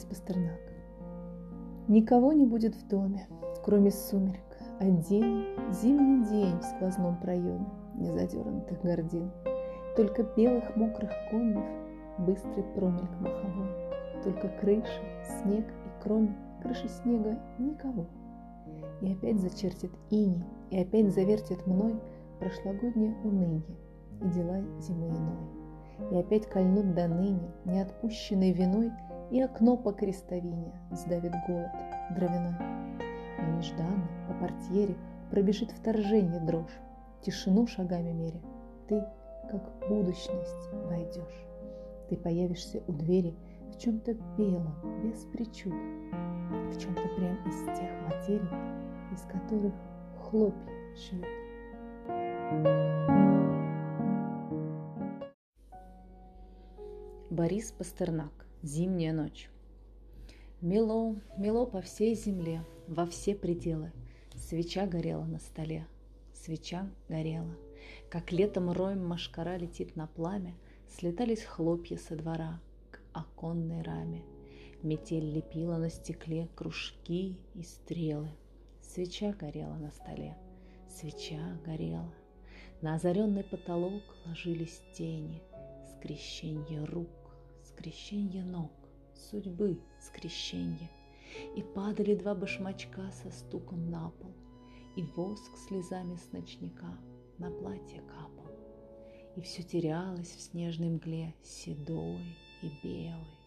Борис 0.00 0.04
Пастернак. 0.04 0.60
Никого 1.88 2.32
не 2.32 2.46
будет 2.46 2.74
в 2.74 2.88
доме, 2.88 3.26
кроме 3.64 3.90
сумерек. 3.90 4.40
Один 4.78 5.44
зимний 5.72 6.26
день 6.26 6.58
в 6.58 6.64
сквозном 6.64 7.20
проеме 7.20 7.66
незадернутых 7.96 8.80
гордин. 8.82 9.30
Только 9.96 10.22
белых 10.22 10.74
мокрых 10.76 11.10
комьев, 11.30 11.64
быстрый 12.18 12.62
промельк 12.74 13.10
маховой. 13.20 13.68
Только 14.24 14.48
крыша, 14.60 15.02
снег 15.42 15.66
и 15.66 16.02
кроме 16.02 16.34
крыши 16.62 16.88
снега 16.88 17.38
никого. 17.58 18.06
И 19.02 19.12
опять 19.12 19.40
зачертит 19.40 19.90
ини, 20.10 20.44
и 20.70 20.80
опять 20.80 21.12
завертит 21.12 21.66
мной 21.66 22.00
прошлогоднее 22.38 23.14
уныние 23.24 23.76
и 24.22 24.28
дела 24.28 24.62
зимы 24.78 25.08
иной. 25.08 26.12
И 26.12 26.16
опять 26.16 26.46
кольнут 26.46 26.94
до 26.94 27.08
ныне, 27.08 27.50
неотпущенной 27.66 28.52
виной, 28.52 28.92
и 29.30 29.40
окно 29.40 29.76
по 29.76 29.92
крестовине 29.92 30.72
сдавит 30.90 31.32
голод 31.46 31.70
дровяной. 32.16 32.54
Но 33.38 33.56
нежданно 33.56 34.08
по 34.28 34.34
портьере 34.34 34.96
пробежит 35.30 35.70
вторжение 35.70 36.40
дрожь, 36.40 36.78
тишину 37.22 37.66
шагами 37.66 38.12
меря. 38.12 38.40
Ты, 38.88 39.04
как 39.50 39.88
будущность, 39.88 40.72
войдешь. 40.86 41.46
Ты 42.08 42.16
появишься 42.16 42.82
у 42.88 42.92
двери 42.92 43.36
в 43.72 43.78
чем-то 43.78 44.14
белом, 44.36 44.74
без 45.02 45.24
причуд, 45.26 45.72
в 45.72 46.78
чем-то 46.78 47.02
прям 47.16 47.36
из 47.48 47.64
тех 47.78 47.90
материй, 48.08 48.48
из 49.12 49.22
которых 49.22 49.74
хлопья 50.18 50.96
шьют. 50.96 51.26
Борис 57.30 57.70
Пастернак. 57.70 58.39
Зимняя 58.62 59.12
ночь. 59.12 59.48
Мело, 60.60 61.16
мело 61.36 61.64
по 61.66 61.80
всей 61.80 62.14
земле, 62.14 62.64
во 62.86 63.06
все 63.06 63.34
пределы. 63.34 63.92
Свеча 64.34 64.86
горела 64.86 65.24
на 65.24 65.38
столе, 65.38 65.86
свеча 66.34 66.88
горела. 67.08 67.56
Как 68.10 68.32
летом 68.32 68.70
роем 68.70 69.06
машкара 69.06 69.56
летит 69.56 69.96
на 69.96 70.06
пламя, 70.06 70.54
Слетались 70.96 71.44
хлопья 71.44 71.96
со 71.96 72.16
двора 72.16 72.60
к 72.90 73.00
оконной 73.12 73.82
раме. 73.82 74.22
Метель 74.82 75.32
лепила 75.32 75.76
на 75.76 75.88
стекле 75.88 76.48
кружки 76.56 77.36
и 77.54 77.62
стрелы. 77.62 78.28
Свеча 78.82 79.32
горела 79.32 79.76
на 79.76 79.92
столе, 79.92 80.36
свеча 80.88 81.58
горела. 81.64 82.12
На 82.82 82.96
озаренный 82.96 83.44
потолок 83.44 84.02
ложились 84.26 84.82
тени, 84.92 85.42
Скрещенье 85.94 86.84
рук, 86.84 87.08
скрещенье 87.80 88.44
ног, 88.44 88.70
Судьбы 89.14 89.80
скрещенье. 90.00 90.90
И 91.56 91.62
падали 91.62 92.14
два 92.14 92.34
башмачка 92.34 93.10
со 93.10 93.30
стуком 93.30 93.90
на 93.90 94.10
пол, 94.10 94.32
И 94.96 95.02
воск 95.16 95.56
слезами 95.56 96.16
с 96.16 96.30
ночника 96.32 96.98
на 97.38 97.50
платье 97.50 98.02
капал. 98.02 98.52
И 99.36 99.40
все 99.40 99.62
терялось 99.62 100.28
в 100.28 100.40
снежной 100.40 100.90
мгле, 100.90 101.34
седой 101.42 102.36
и 102.62 102.70
белый. 102.82 103.38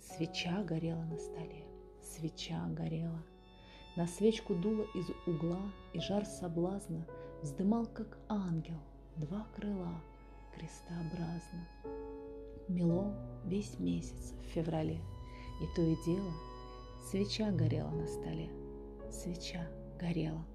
Свеча 0.00 0.62
горела 0.62 1.04
на 1.04 1.18
столе, 1.18 1.64
свеча 2.02 2.66
горела. 2.68 3.22
На 3.96 4.06
свечку 4.06 4.54
дуло 4.54 4.84
из 4.94 5.08
угла, 5.26 5.72
и 5.94 6.00
жар 6.00 6.26
соблазна 6.26 7.06
Вздымал, 7.42 7.86
как 7.86 8.18
ангел, 8.28 8.80
два 9.16 9.46
крыла 9.56 10.02
крестообразно. 10.54 12.09
Мело 12.70 13.12
весь 13.44 13.80
месяц 13.80 14.32
в 14.44 14.54
феврале, 14.54 15.00
и 15.60 15.74
то 15.74 15.82
и 15.82 15.96
дело 16.06 16.32
Свеча 17.10 17.50
горела 17.50 17.90
на 17.90 18.06
столе, 18.06 18.48
свеча 19.10 19.66
горела. 19.98 20.46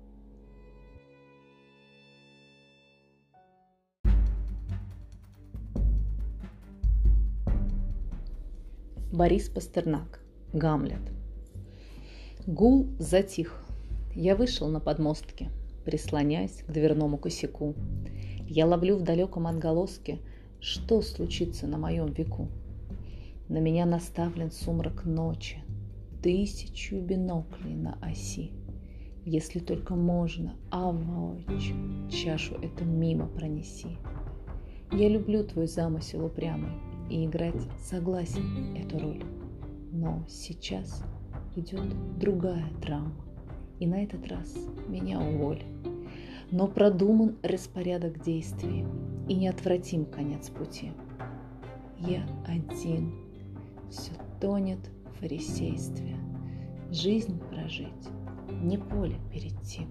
Борис 9.12 9.50
Пастернак. 9.50 10.22
Гамлет. 10.54 11.02
Гул 12.48 12.88
затих. 12.98 13.62
Я 14.14 14.38
вышел 14.38 14.70
на 14.70 14.80
подмостки, 14.80 15.50
прислоняясь 15.84 16.64
к 16.66 16.72
дверному 16.72 17.18
косяку. 17.18 17.76
Я 18.48 18.66
ловлю 18.68 18.96
в 18.96 19.04
далеком 19.04 19.48
отголоске, 19.48 20.20
что 20.66 21.04
случится 21.04 21.68
на 21.68 21.78
моем 21.78 22.12
веку. 22.12 22.48
На 23.50 23.60
меня 23.60 23.86
наставлен 23.86 24.50
сумрак 24.50 25.06
ночи, 25.06 25.60
тысячу 26.24 27.00
биноклей 27.00 27.76
на 27.76 28.00
оси. 28.02 28.50
Если 29.26 29.60
только 29.60 29.94
можно, 29.94 30.56
авось, 30.72 31.72
чашу 32.10 32.56
эту 32.56 32.84
мимо 32.84 33.28
пронеси. 33.28 33.98
Я 34.92 35.08
люблю 35.08 35.44
твой 35.44 35.68
замысел 35.68 36.26
упрямый, 36.26 36.72
и 37.12 37.26
играть 37.26 37.62
согласен 37.80 38.76
эту 38.76 38.98
роль. 38.98 39.24
Но 39.92 40.26
сейчас 40.28 41.04
идет 41.56 42.18
другая 42.18 42.72
драма, 42.82 43.14
и 43.80 43.86
на 43.86 44.04
этот 44.04 44.28
раз 44.28 44.56
меня 44.88 45.20
уволь. 45.20 45.62
Но 46.50 46.68
продуман 46.68 47.36
распорядок 47.44 48.24
действий, 48.24 48.84
и 49.28 49.36
неотвратим 49.36 50.06
конец 50.06 50.50
пути. 50.50 50.92
Я 52.00 52.26
один, 52.46 53.14
все 53.90 54.12
тонет 54.40 54.80
в 55.06 55.20
фарисействе. 55.20 56.16
Жизнь 56.92 57.40
прожить, 57.50 57.90
не 58.62 58.78
поле 58.78 59.16
перейти. 59.32 59.88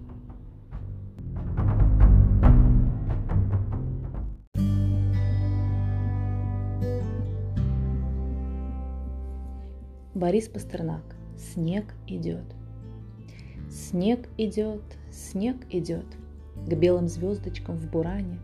Борис 10.13 10.47
Пастернак. 10.47 11.03
Снег 11.37 11.93
идет. 12.07 12.45
Снег 13.69 14.29
идет, 14.37 14.81
снег 15.11 15.57
идет. 15.69 16.05
К 16.65 16.73
белым 16.73 17.09
звездочкам 17.09 17.75
в 17.75 17.91
буране 17.91 18.39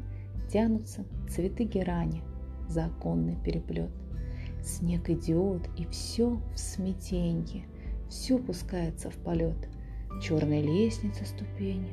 Тянутся 0.52 1.06
цветы 1.30 1.64
герани 1.64 2.22
За 2.68 2.88
оконный 2.88 3.38
переплет. 3.38 3.90
Снег 4.62 5.10
идет, 5.10 5.70
и 5.78 5.86
все 5.86 6.42
в 6.54 6.60
смятенье, 6.60 7.64
Все 8.10 8.38
пускается 8.38 9.10
в 9.10 9.16
полет. 9.16 9.70
Черная 10.22 10.62
лестница 10.62 11.24
ступени, 11.24 11.90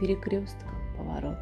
Перекрестка 0.00 0.68
поворот. 0.96 1.38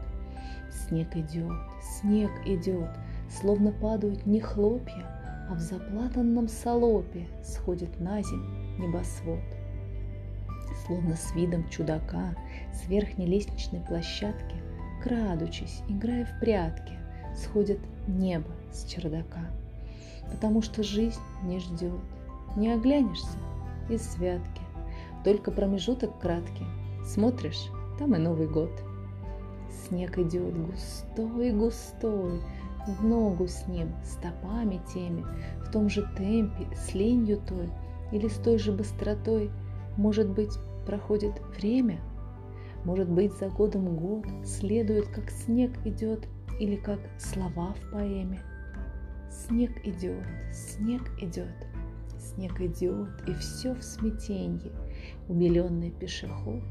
Снег 0.72 1.14
идет, 1.14 1.52
снег 1.82 2.30
идет, 2.46 2.88
Словно 3.28 3.70
падают 3.70 4.24
не 4.24 4.40
хлопья, 4.40 5.46
а 5.50 5.54
в 5.56 5.60
заплатанном 5.60 6.48
салопе 6.48 7.26
сходит 7.42 8.00
на 8.00 8.22
земь 8.22 8.78
небосвод. 8.78 9.42
Словно 10.86 11.14
с 11.14 11.34
видом 11.34 11.68
чудака 11.68 12.34
с 12.72 12.88
верхней 12.88 13.26
лестничной 13.26 13.80
площадки, 13.80 14.63
крадучись, 15.04 15.82
играя 15.86 16.24
в 16.24 16.40
прятки, 16.40 16.94
сходит 17.36 17.78
небо 18.08 18.50
с 18.72 18.86
чердака. 18.86 19.42
Потому 20.32 20.62
что 20.62 20.82
жизнь 20.82 21.20
не 21.42 21.60
ждет, 21.60 22.00
не 22.56 22.72
оглянешься 22.72 23.36
из 23.90 24.02
святки, 24.02 24.62
только 25.22 25.50
промежуток 25.50 26.18
краткий, 26.20 26.64
смотришь, 27.04 27.68
там 27.98 28.14
и 28.14 28.18
Новый 28.18 28.48
год. 28.48 28.70
Снег 29.86 30.18
идет 30.18 30.54
густой-густой, 30.56 32.40
в 32.86 33.04
ногу 33.04 33.46
с 33.46 33.66
ним, 33.66 33.92
стопами 34.04 34.80
теми, 34.94 35.22
в 35.66 35.70
том 35.70 35.90
же 35.90 36.08
темпе, 36.16 36.66
с 36.74 36.94
ленью 36.94 37.42
той 37.46 37.68
или 38.10 38.28
с 38.28 38.36
той 38.36 38.56
же 38.56 38.72
быстротой. 38.72 39.50
Может 39.98 40.30
быть, 40.30 40.56
проходит 40.86 41.34
время? 41.58 42.00
Может 42.84 43.08
быть, 43.08 43.32
за 43.34 43.48
годом 43.48 43.96
год 43.96 44.26
следует, 44.44 45.08
как 45.08 45.30
снег 45.30 45.72
идет 45.84 46.28
или 46.60 46.76
как 46.76 47.00
слова 47.18 47.74
в 47.74 47.90
поэме. 47.92 48.40
Снег 49.30 49.72
идет, 49.84 50.24
снег 50.52 51.02
идет, 51.20 51.54
снег 52.18 52.60
идет, 52.60 53.08
и 53.26 53.32
все 53.34 53.74
в 53.74 53.82
смятенье. 53.82 54.72
Убеленный 55.28 55.90
пешеход, 55.90 56.62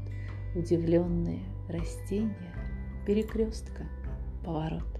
удивленные 0.54 1.42
растения, 1.68 2.54
перекрестка, 3.06 3.84
поворот. 4.44 4.93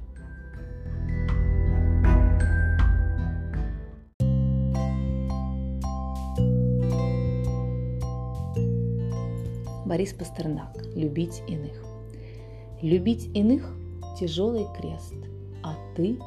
Борис 9.94 10.12
Пастернак. 10.12 10.76
Любить 10.96 11.40
иных. 11.46 11.84
Любить 12.82 13.30
иных– 13.32 13.72
тяжелый 14.18 14.66
крест, 14.76 15.14
а 15.62 15.76
ты 15.94 16.18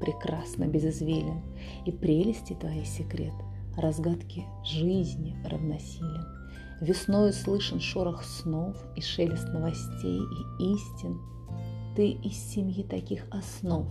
прекрасно 0.00 0.64
без 0.64 0.84
извилин, 0.84 1.40
и 1.86 1.92
прелести 1.92 2.54
твои 2.54 2.82
секрет 2.84 3.32
разгадке 3.76 4.46
жизни 4.64 5.36
равносилен. 5.44 6.26
Весною 6.80 7.32
слышен 7.32 7.78
шорох 7.78 8.24
снов 8.24 8.74
и 8.96 9.00
шелест 9.00 9.46
новостей 9.50 10.18
и 10.58 10.74
истин. 10.74 11.20
Ты 11.94 12.10
из 12.24 12.34
семьи 12.34 12.82
таких 12.82 13.22
основ, 13.30 13.86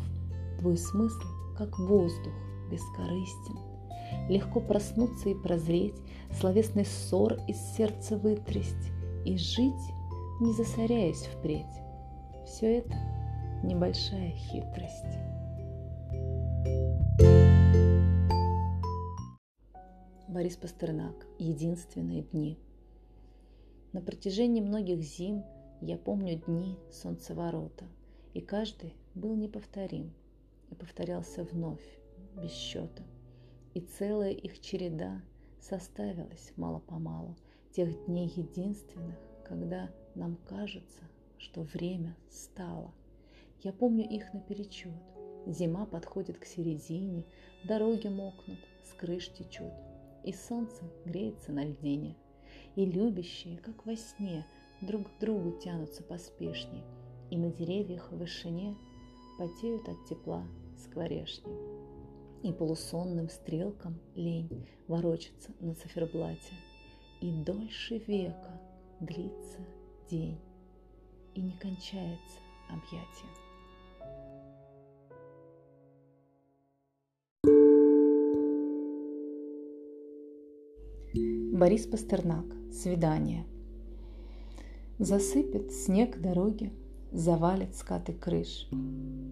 твой 0.60 0.76
смысл, 0.76 1.30
как 1.58 1.80
воздух, 1.80 2.34
бескорыстен. 2.70 3.58
Легко 4.28 4.60
проснуться 4.60 5.30
и 5.30 5.36
прозреть, 5.36 5.96
словесный 6.38 6.86
ссор 6.86 7.38
из 7.48 7.56
сердца 7.78 8.18
вытрясть 8.18 8.92
и 9.26 9.38
жить, 9.38 9.94
не 10.40 10.54
засоряясь 10.54 11.26
впредь. 11.28 11.66
Все 12.46 12.80
это 12.80 12.96
небольшая 13.64 14.32
хитрость. 14.32 15.18
Борис 20.28 20.56
Пастернак. 20.56 21.28
Единственные 21.38 22.24
дни. 22.24 22.58
На 23.94 24.02
протяжении 24.02 24.62
многих 24.62 25.02
зим 25.02 25.44
я 25.82 25.98
помню 25.98 26.38
дни 26.38 26.78
солнцеворота, 26.92 27.86
и 28.34 28.42
каждый 28.42 28.96
был 29.14 29.36
неповторим 29.36 30.14
и 30.70 30.76
повторялся 30.76 31.44
вновь, 31.44 31.84
без 32.42 32.52
счета. 32.52 33.04
И 33.74 33.82
целая 33.82 34.32
их 34.32 34.62
череда 34.62 35.22
составилась 35.60 36.54
мало-помалу 36.56 37.36
тех 37.72 38.06
дней 38.06 38.32
единственных, 38.36 39.18
когда 39.46 39.90
нам 40.16 40.38
кажется, 40.48 41.04
что 41.38 41.62
время 41.62 42.16
стало. 42.30 42.94
Я 43.62 43.74
помню 43.74 44.08
их 44.08 44.34
наперечет. 44.34 44.92
Зима 45.48 45.86
подходит 45.86 46.38
к 46.38 46.46
середине, 46.46 47.26
дороги 47.64 48.08
мокнут, 48.08 48.60
с 48.84 48.94
крыш 48.94 49.30
течет– 49.30 49.74
и 50.24 50.34
солнце 50.34 50.84
греется 51.06 51.52
на 51.52 51.66
льдине, 51.66 52.16
и 52.76 52.86
любящие, 52.86 53.58
как 53.58 53.86
во 53.86 53.96
сне, 53.96 54.46
друг 54.82 55.08
к 55.08 55.20
другу 55.20 55.60
тянутся 55.60 56.04
поспешней, 56.04 56.84
и 57.30 57.38
на 57.38 57.52
деревьях 57.52 58.12
в 58.12 58.18
вышине 58.18 58.76
потеют 59.38 59.88
от 59.88 60.06
тепла 60.08 60.46
скворешни. 60.84 61.52
И 62.44 62.52
полусонным 62.52 63.30
стрелкам 63.30 64.00
лень 64.16 64.68
ворочаться 64.88 65.52
на 65.60 65.76
циферблате, 65.76 66.54
и 67.22 67.32
дольше 67.32 68.00
века 68.08 68.60
длится 69.00 69.60
день, 70.10 70.40
и 71.36 71.42
не 71.42 71.54
кончается 71.54 72.40
объятие. 72.68 73.30
Борис 81.54 81.86
Пастернак. 81.86 82.46
Свидание. 82.72 83.46
Засыпет 84.98 85.72
снег 85.74 86.20
дороги, 86.20 86.74
завалит 87.12 87.76
скаты 87.76 88.14
крыш. 88.14 88.68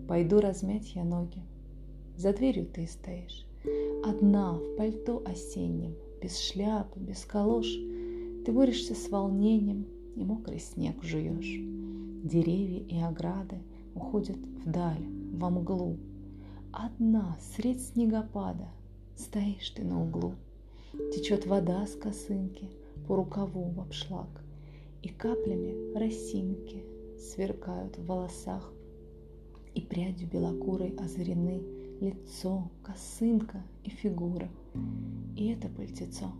Пойду 0.07 0.39
размять 0.39 0.93
я 0.93 1.03
ноги. 1.03 1.41
За 2.17 2.33
дверью 2.33 2.67
ты 2.67 2.85
стоишь, 2.85 3.47
одна 4.03 4.53
в 4.53 4.75
пальто 4.75 5.23
осеннем, 5.25 5.95
без 6.21 6.39
шляпы, 6.39 6.99
без 6.99 7.25
калош. 7.25 7.67
Ты 7.67 8.51
борешься 8.51 8.95
с 8.95 9.09
волнением 9.09 9.85
и 10.15 10.23
мокрый 10.23 10.59
снег 10.59 11.03
жуешь. 11.03 11.59
Деревья 12.23 12.79
и 12.79 12.99
ограды 12.99 13.59
уходят 13.95 14.37
вдаль, 14.37 15.05
во 15.33 15.49
мглу. 15.49 15.97
Одна 16.71 17.37
средь 17.55 17.81
снегопада 17.81 18.69
стоишь 19.15 19.69
ты 19.71 19.83
на 19.83 20.01
углу– 20.01 20.33
Течет 21.13 21.45
вода 21.45 21.85
с 21.85 21.95
косынки 21.95 22.67
по 23.07 23.15
рукаву 23.15 23.69
в 23.69 23.79
обшлаг, 23.79 24.27
И 25.03 25.09
каплями 25.09 25.95
росинки 25.95 26.83
сверкают 27.19 27.97
в 27.97 28.05
волосах, 28.07 28.73
И 29.75 29.81
прядью 29.81 30.27
белокурой 30.27 30.95
озарены 30.97 31.61
Лицо, 32.01 32.71
косынка 32.81 33.61
и 33.83 33.89
фигура, 33.89 34.49
И 35.35 35.47
это 35.49 35.67
пальтецо. 35.67 36.31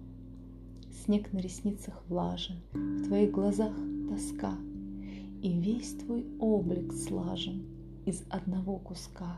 Снег 1.03 1.33
на 1.33 1.39
ресницах 1.39 2.01
влажен, 2.07 2.56
В 2.71 3.07
твоих 3.07 3.31
глазах 3.31 3.73
тоска, 4.09 4.57
И 5.41 5.51
весь 5.51 5.95
твой 5.95 6.25
облик 6.39 6.94
слажен 6.94 7.63
Из 8.06 8.23
одного 8.29 8.77
куска, 8.77 9.38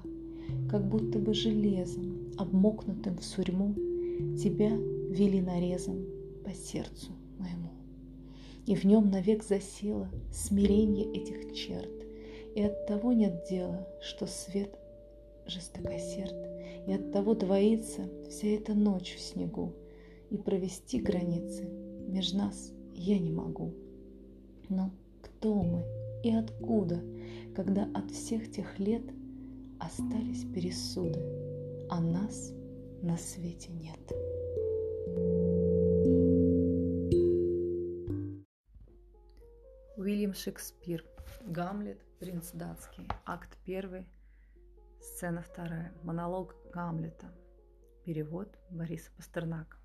Как 0.69 0.87
будто 0.87 1.17
бы 1.17 1.33
железом, 1.33 2.33
Обмокнутым 2.37 3.17
в 3.17 3.23
сурьму, 3.23 3.73
Тебя 4.37 4.77
вели 5.09 5.41
нарезом 5.41 6.05
по 6.43 6.53
сердцу 6.53 7.11
моему. 7.39 7.69
И 8.65 8.75
в 8.75 8.83
нем 8.83 9.09
навек 9.09 9.43
засело 9.43 10.07
смирение 10.31 11.11
этих 11.11 11.53
черт, 11.55 11.89
и 12.55 12.61
от 12.61 12.85
того 12.85 13.11
нет 13.11 13.45
дела, 13.49 13.87
что 14.01 14.27
свет 14.27 14.77
жестокосерд, 15.47 16.35
и 16.87 16.93
от 16.93 17.11
того 17.11 17.35
двоится 17.35 18.09
вся 18.29 18.47
эта 18.47 18.73
ночь 18.73 19.15
в 19.15 19.19
снегу, 19.19 19.75
и 20.29 20.37
провести 20.37 20.99
границы 20.99 21.67
между 22.07 22.37
нас 22.37 22.71
я 22.93 23.19
не 23.19 23.31
могу. 23.31 23.73
Но 24.69 24.91
кто 25.21 25.61
мы 25.63 25.83
и 26.23 26.31
откуда, 26.31 27.01
когда 27.55 27.89
от 27.93 28.11
всех 28.11 28.51
тех 28.51 28.79
лет 28.79 29.03
остались 29.79 30.45
пересуды, 30.45 31.19
а 31.89 31.99
нас 31.99 32.53
на 33.01 33.17
свете 33.17 33.71
нет? 33.71 33.99
Уильям 39.97 40.33
Шекспир. 40.33 41.05
Гамлет, 41.45 41.99
принц 42.19 42.51
датский. 42.53 43.07
Акт 43.25 43.57
первый, 43.65 44.05
сцена 45.01 45.41
вторая. 45.41 45.93
Монолог 46.03 46.55
Гамлета. 46.73 47.33
Перевод 48.05 48.57
Бориса 48.69 49.11
Пастернака. 49.17 49.77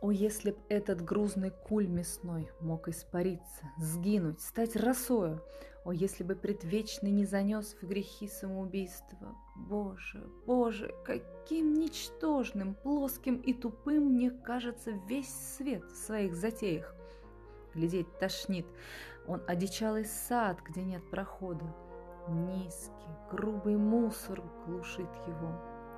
О, 0.00 0.10
если 0.10 0.52
б 0.52 0.58
этот 0.68 1.04
грузный 1.04 1.50
куль 1.50 1.88
мясной 1.88 2.50
мог 2.60 2.88
испариться, 2.88 3.64
сгинуть, 3.78 4.40
стать 4.40 4.76
росою! 4.76 5.42
О, 5.84 5.92
если 5.92 6.22
бы 6.22 6.36
предвечный 6.36 7.10
не 7.10 7.24
занес 7.24 7.76
в 7.80 7.86
грехи 7.86 8.28
самоубийства! 8.28 9.36
Боже, 9.56 10.24
Боже, 10.46 10.94
каким 11.04 11.74
ничтожным, 11.74 12.74
плоским 12.74 13.36
и 13.36 13.52
тупым 13.52 14.14
мне 14.14 14.30
кажется 14.30 14.92
весь 15.08 15.34
свет 15.56 15.84
в 15.84 15.96
своих 15.96 16.36
затеях! 16.36 16.94
Глядеть 17.74 18.18
тошнит. 18.18 18.66
Он 19.26 19.42
одичалый 19.46 20.04
сад, 20.04 20.60
где 20.62 20.84
нет 20.84 21.08
прохода. 21.10 21.74
Низкий, 22.28 22.92
грубый 23.30 23.76
мусор 23.76 24.42
глушит 24.66 25.10
его. 25.26 25.52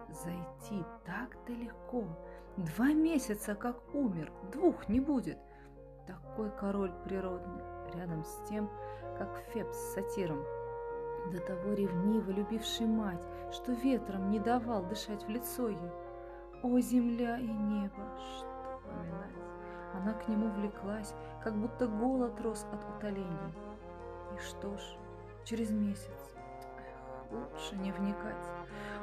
Зайти 0.09 0.85
так-то 1.05 1.53
легко— 1.53 2.05
Два 2.57 2.93
месяца 2.93 3.55
как 3.55 3.77
умер, 3.95 4.31
двух 4.53 4.89
не 4.89 5.01
будет. 5.01 5.39
Такой 6.07 6.51
король 6.51 6.93
природный, 7.05 7.63
рядом 7.95 8.25
с 8.25 8.49
тем, 8.49 8.69
как 9.17 9.35
Феб 9.53 9.73
с 9.73 9.95
сатиром. 9.95 10.45
До 11.33 11.39
того 11.41 11.73
ревниво 11.75 12.31
любивший 12.31 12.87
мать, 12.87 13.25
что 13.53 13.73
ветром 13.73 14.31
не 14.31 14.41
давал 14.41 14.85
дышать 14.85 15.25
в 15.25 15.29
лицо 15.29 15.69
ей. 15.69 15.93
О, 16.63 16.79
земля 16.81 17.39
и 17.39 17.47
небо, 17.47 18.19
что 18.19 18.81
поминать! 18.85 19.37
Она 19.95 20.13
к 20.13 20.29
нему 20.29 20.51
влеклась, 20.51 21.15
как 21.43 21.55
будто 21.55 21.87
голод 21.87 22.39
рос 22.41 22.67
от 22.73 22.97
утоления. 22.97 23.55
И 24.35 24.39
что 24.39 24.77
ж, 24.77 24.83
через 25.45 25.71
месяц, 25.71 26.35
эх, 26.79 27.33
лучше 27.33 27.77
не 27.77 27.93
вникать. 27.93 28.47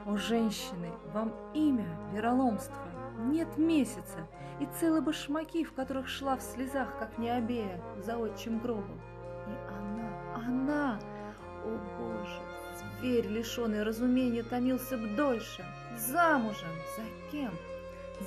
О, 0.05 0.15
женщины, 0.15 0.91
вам 1.13 1.33
имя 1.53 1.87
вероломство, 2.13 2.87
нет 3.17 3.57
месяца, 3.57 4.27
и 4.59 4.67
целые 4.79 5.01
башмаки, 5.01 5.63
в 5.63 5.73
которых 5.73 6.07
шла 6.07 6.37
в 6.37 6.41
слезах, 6.41 6.97
как 6.99 7.17
необея, 7.17 7.81
за 7.97 8.17
отчим 8.17 8.59
гробом. 8.59 8.99
И 9.47 9.51
она, 9.69 10.33
она, 10.35 10.99
о 11.63 11.77
боже, 11.97 12.41
зверь, 12.99 13.27
лишенный 13.27 13.83
разумения, 13.83 14.43
томился 14.43 14.97
б 14.97 15.07
дольше, 15.15 15.65
замужем, 15.97 16.69
за 16.95 17.31
кем? 17.31 17.51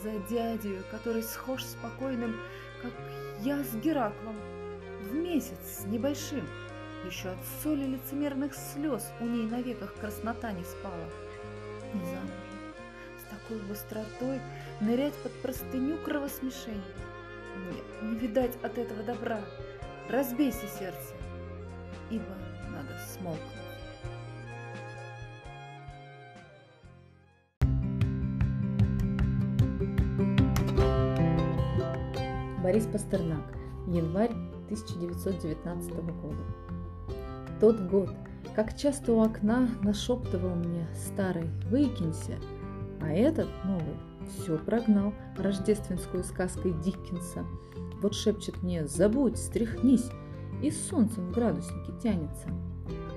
За 0.02 0.12
дядю, 0.28 0.84
который 0.90 1.22
схож 1.22 1.64
спокойным, 1.64 2.36
как 2.82 2.92
я 3.40 3.64
с 3.64 3.74
Гераклом, 3.74 4.36
в 5.02 5.14
месяц 5.14 5.58
с 5.80 5.84
небольшим. 5.86 6.46
Еще 7.06 7.30
от 7.30 7.38
соли 7.62 7.84
лицемерных 7.84 8.54
слез 8.54 9.10
у 9.20 9.24
ней 9.24 9.46
на 9.46 9.62
веках 9.62 9.94
краснота 9.94 10.52
не 10.52 10.64
спала. 10.64 11.08
Не 11.94 12.04
замужем, 12.04 12.74
с 13.18 13.30
такой 13.30 13.58
быстротой, 13.68 14.40
нырять 14.80 15.14
под 15.22 15.32
простыню 15.42 15.96
кровосмешения. 16.04 16.80
Нет, 17.72 17.84
не 18.02 18.18
видать 18.18 18.56
от 18.62 18.78
этого 18.78 19.02
добра. 19.02 19.40
Разбейся 20.08 20.66
сердце, 20.78 21.14
ибо 22.10 22.36
надо 22.70 22.96
смолкнуть. 23.14 23.60
Борис 32.62 32.86
Пастернак. 32.86 33.54
Январь 33.88 34.30
1919 34.66 35.92
года. 35.94 36.69
Тот 37.60 37.78
год, 37.78 38.08
как 38.56 38.74
часто 38.76 39.12
у 39.12 39.20
окна 39.20 39.68
нашептывал 39.82 40.54
мне 40.54 40.86
старый 40.94 41.50
«Выкинься», 41.68 42.38
а 43.02 43.12
этот 43.12 43.48
новый 43.64 43.96
все 44.28 44.56
прогнал 44.56 45.12
рождественскую 45.36 46.24
сказкой 46.24 46.72
Диккенса. 46.82 47.44
Вот 48.00 48.14
шепчет 48.14 48.62
мне 48.62 48.86
«Забудь, 48.86 49.36
стряхнись!» 49.36 50.10
и 50.62 50.70
с 50.70 50.88
солнцем 50.88 51.28
в 51.28 51.32
градуснике 51.32 51.92
тянется. 52.02 52.48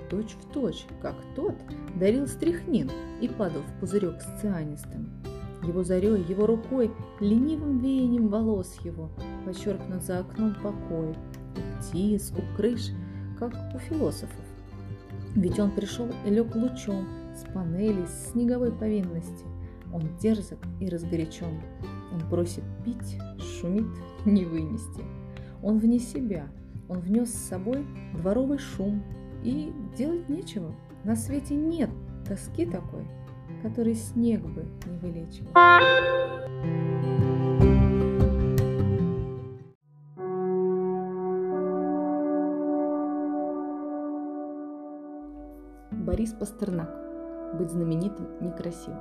Точь 0.10 0.36
в 0.42 0.54
точь, 0.54 0.86
как 1.02 1.16
тот, 1.36 1.56
дарил 1.96 2.28
стряхнин 2.28 2.90
и 3.22 3.28
падал 3.28 3.62
в 3.62 3.80
пузырек 3.80 4.22
с 4.22 4.42
цианистым. 4.42 5.10
Его 5.66 5.84
зарей, 5.84 6.24
его 6.28 6.46
рукой, 6.46 6.92
ленивым 7.22 7.80
веянием 7.80 8.28
волос 8.28 8.78
его 8.84 9.10
подчеркнут 9.46 10.04
за 10.04 10.20
окном 10.20 10.56
покой. 10.62 11.16
У 11.56 11.82
птиц, 11.82 12.34
у 12.38 12.58
крыш, 12.58 12.90
как 13.38 13.54
у 13.74 13.80
философов. 13.80 14.46
Ведь 15.36 15.60
он 15.60 15.72
пришел 15.72 16.08
и 16.26 16.30
лег 16.30 16.56
лучом 16.56 17.08
с 17.36 17.44
панелей, 17.54 18.06
с 18.08 18.32
снеговой 18.32 18.72
повинности. 18.72 19.46
Он 19.92 20.02
дерзок 20.20 20.60
и 20.80 20.90
разгорячен. 20.90 21.60
Он 22.14 22.20
просит 22.30 22.64
пить, 22.84 23.18
шумит, 23.40 23.88
не 24.26 24.46
вынести. 24.46 25.04
Он 25.62 25.80
вне 25.80 26.00
себя. 26.00 26.48
Он 26.90 27.00
внес 27.00 27.34
с 27.34 27.48
собой 27.50 27.86
дворовый 28.14 28.58
шум. 28.58 29.04
И 29.44 29.74
делать 29.98 30.30
нечего. 30.30 30.74
На 31.04 31.16
свете 31.16 31.56
нет 31.56 31.90
тоски 32.26 32.66
такой, 32.66 33.06
который 33.62 33.96
снег 33.96 34.42
бы 34.42 34.66
не 34.86 34.98
вылечивал. 35.00 35.52
Борис 46.24 46.36
Пастернак. 46.40 46.90
Быть 47.60 47.70
знаменитым 47.70 48.28
некрасиво. 48.40 48.98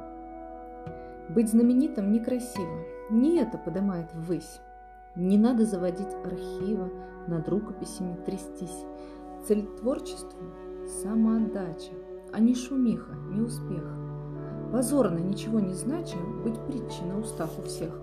Быть 1.29 1.50
знаменитым 1.50 2.11
некрасиво. 2.11 2.81
Не 3.11 3.38
это 3.38 3.59
поднимает 3.59 4.12
ввысь. 4.12 4.59
Не 5.14 5.38
надо 5.38 5.64
заводить 5.64 6.12
архива, 6.25 6.91
над 7.29 7.49
рукописями 7.49 8.17
трястись. 8.26 8.85
Цель 9.47 9.69
творчества– 9.79 10.43
самоотдача, 11.00 11.93
а 12.33 12.41
не 12.41 12.57
шумиха, 12.57 13.14
не 13.31 13.41
успех. 13.41 13.85
Позорно, 14.73 15.19
ничего 15.19 15.61
не 15.61 15.75
знача, 15.75 16.17
быть 16.43 16.59
притчей 16.67 17.05
на 17.05 17.21
устах 17.21 17.50
у 17.57 17.62
всех. 17.62 18.02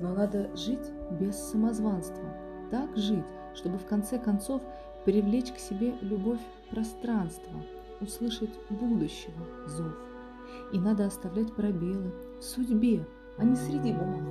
Но 0.00 0.16
надо 0.16 0.50
жить 0.56 0.90
без 1.12 1.36
самозванства. 1.36 2.24
Так 2.72 2.96
жить, 2.96 3.24
чтобы 3.54 3.78
в 3.78 3.86
конце 3.86 4.18
концов 4.18 4.62
привлечь 5.04 5.52
к 5.52 5.58
себе 5.58 5.94
любовь 6.00 6.40
пространства, 6.72 7.52
услышать 8.00 8.50
будущего 8.70 9.44
зов. 9.66 9.92
И 10.72 10.78
надо 10.78 11.06
оставлять 11.06 11.52
пробелы 11.54 12.12
в 12.38 12.42
судьбе, 12.44 13.06
а 13.38 13.44
не 13.44 13.56
среди 13.56 13.92
бумаг. 13.92 14.22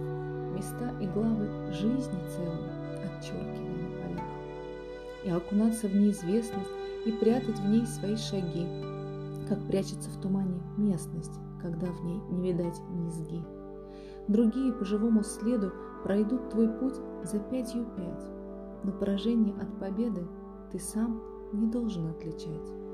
Места 0.55 0.93
и 1.01 1.07
главы 1.07 1.71
жизни 1.73 2.19
целой 2.29 2.69
отчеркивая 3.03 3.75
на 3.77 4.01
полях. 4.01 4.25
И 5.23 5.29
окунаться 5.29 5.87
в 5.87 5.95
неизвестность 5.95 6.71
и 7.05 7.11
прятать 7.11 7.59
в 7.59 7.69
ней 7.69 7.85
свои 7.85 8.15
шаги, 8.15 8.65
как 9.47 9.65
прячется 9.67 10.09
в 10.09 10.21
тумане 10.21 10.61
местность, 10.77 11.39
когда 11.61 11.87
в 11.87 12.03
ней 12.03 12.19
не 12.29 12.51
видать 12.51 12.79
низги. 12.89 13.43
Другие 14.27 14.73
по 14.73 14.85
живому 14.85 15.23
следу 15.23 15.71
пройдут 16.03 16.49
твой 16.49 16.69
путь 16.69 16.95
за 17.23 17.39
пятью 17.39 17.85
пять, 17.95 18.25
но 18.83 18.91
поражение 18.91 19.53
от 19.55 19.79
победы 19.79 20.25
ты 20.71 20.79
сам 20.79 21.21
не 21.53 21.67
должен 21.67 22.07
отличать 22.07 22.84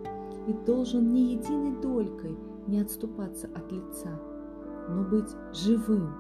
и 0.47 0.53
должен 0.65 1.13
ни 1.13 1.33
единой 1.33 1.81
долькой 1.81 2.37
не 2.67 2.79
отступаться 2.79 3.47
от 3.47 3.71
лица, 3.71 4.19
но 4.89 5.03
быть 5.03 5.29
живым, 5.53 6.13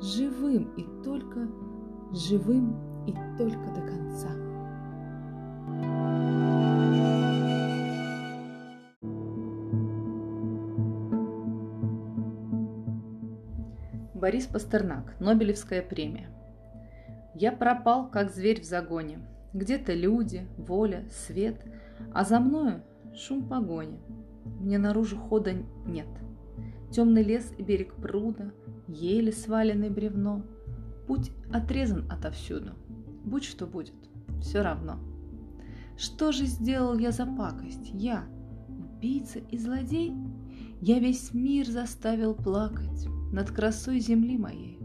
живым 0.00 0.72
и 0.76 0.84
только 1.02 1.48
живым 2.12 2.76
и 3.06 3.12
только 3.38 3.70
до 3.74 3.80
конца. 3.82 4.28
Борис 14.14 14.46
Пастернак, 14.46 15.14
Нобелевская 15.20 15.82
премия. 15.82 16.30
Я 17.34 17.52
пропал, 17.52 18.10
как 18.10 18.30
зверь 18.30 18.62
в 18.62 18.64
загоне. 18.64 19.20
Где-то 19.52 19.92
люди, 19.92 20.48
воля, 20.56 21.04
свет, 21.10 21.60
а 22.12 22.24
за 22.24 22.40
мною 22.40 22.82
шум 23.16 23.48
погони. 23.48 23.98
Мне 24.60 24.78
наружу 24.78 25.16
хода 25.16 25.54
нет. 25.86 26.08
Темный 26.90 27.22
лес 27.22 27.52
и 27.58 27.62
берег 27.62 27.94
пруда, 27.94 28.52
еле 28.86 29.32
сваленное 29.32 29.90
бревно. 29.90 30.42
Путь 31.06 31.32
отрезан 31.52 32.04
отовсюду. 32.10 32.72
Будь 33.24 33.44
что 33.44 33.66
будет, 33.66 33.94
все 34.40 34.62
равно. 34.62 34.98
Что 35.96 36.30
же 36.30 36.44
сделал 36.44 36.98
я 36.98 37.10
за 37.10 37.26
пакость? 37.26 37.90
Я, 37.92 38.24
убийца 38.68 39.38
и 39.38 39.58
злодей? 39.58 40.14
Я 40.80 40.98
весь 40.98 41.32
мир 41.32 41.66
заставил 41.66 42.34
плакать 42.34 43.06
над 43.32 43.50
красой 43.50 43.98
земли 43.98 44.36
моей. 44.36 44.78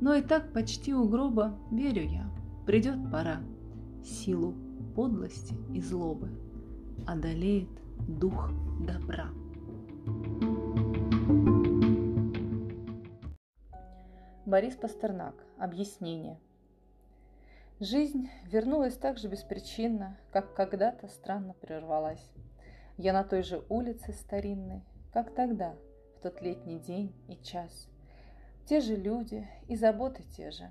Но 0.00 0.14
и 0.14 0.22
так 0.22 0.52
почти 0.52 0.92
у 0.92 1.08
гроба 1.08 1.58
верю 1.70 2.02
я, 2.02 2.30
придет 2.66 2.98
пора. 3.10 3.40
Силу 4.04 4.54
подлости 4.94 5.54
и 5.72 5.80
злобы 5.80 6.28
одолеет 7.06 7.68
дух 8.06 8.50
добра. 8.80 9.28
Борис 14.46 14.76
Пастернак. 14.76 15.34
Объяснение. 15.58 16.38
Жизнь 17.80 18.28
вернулась 18.44 18.96
так 18.96 19.18
же 19.18 19.28
беспричинно, 19.28 20.16
как 20.30 20.54
когда-то 20.54 21.08
странно 21.08 21.54
прервалась. 21.54 22.30
Я 22.96 23.12
на 23.12 23.24
той 23.24 23.42
же 23.42 23.64
улице 23.68 24.12
старинной, 24.12 24.82
как 25.12 25.34
тогда, 25.34 25.74
в 26.16 26.22
тот 26.22 26.40
летний 26.40 26.78
день 26.78 27.12
и 27.28 27.36
час. 27.42 27.88
Те 28.66 28.80
же 28.80 28.96
люди 28.96 29.48
и 29.66 29.76
заботы 29.76 30.22
те 30.36 30.50
же, 30.50 30.70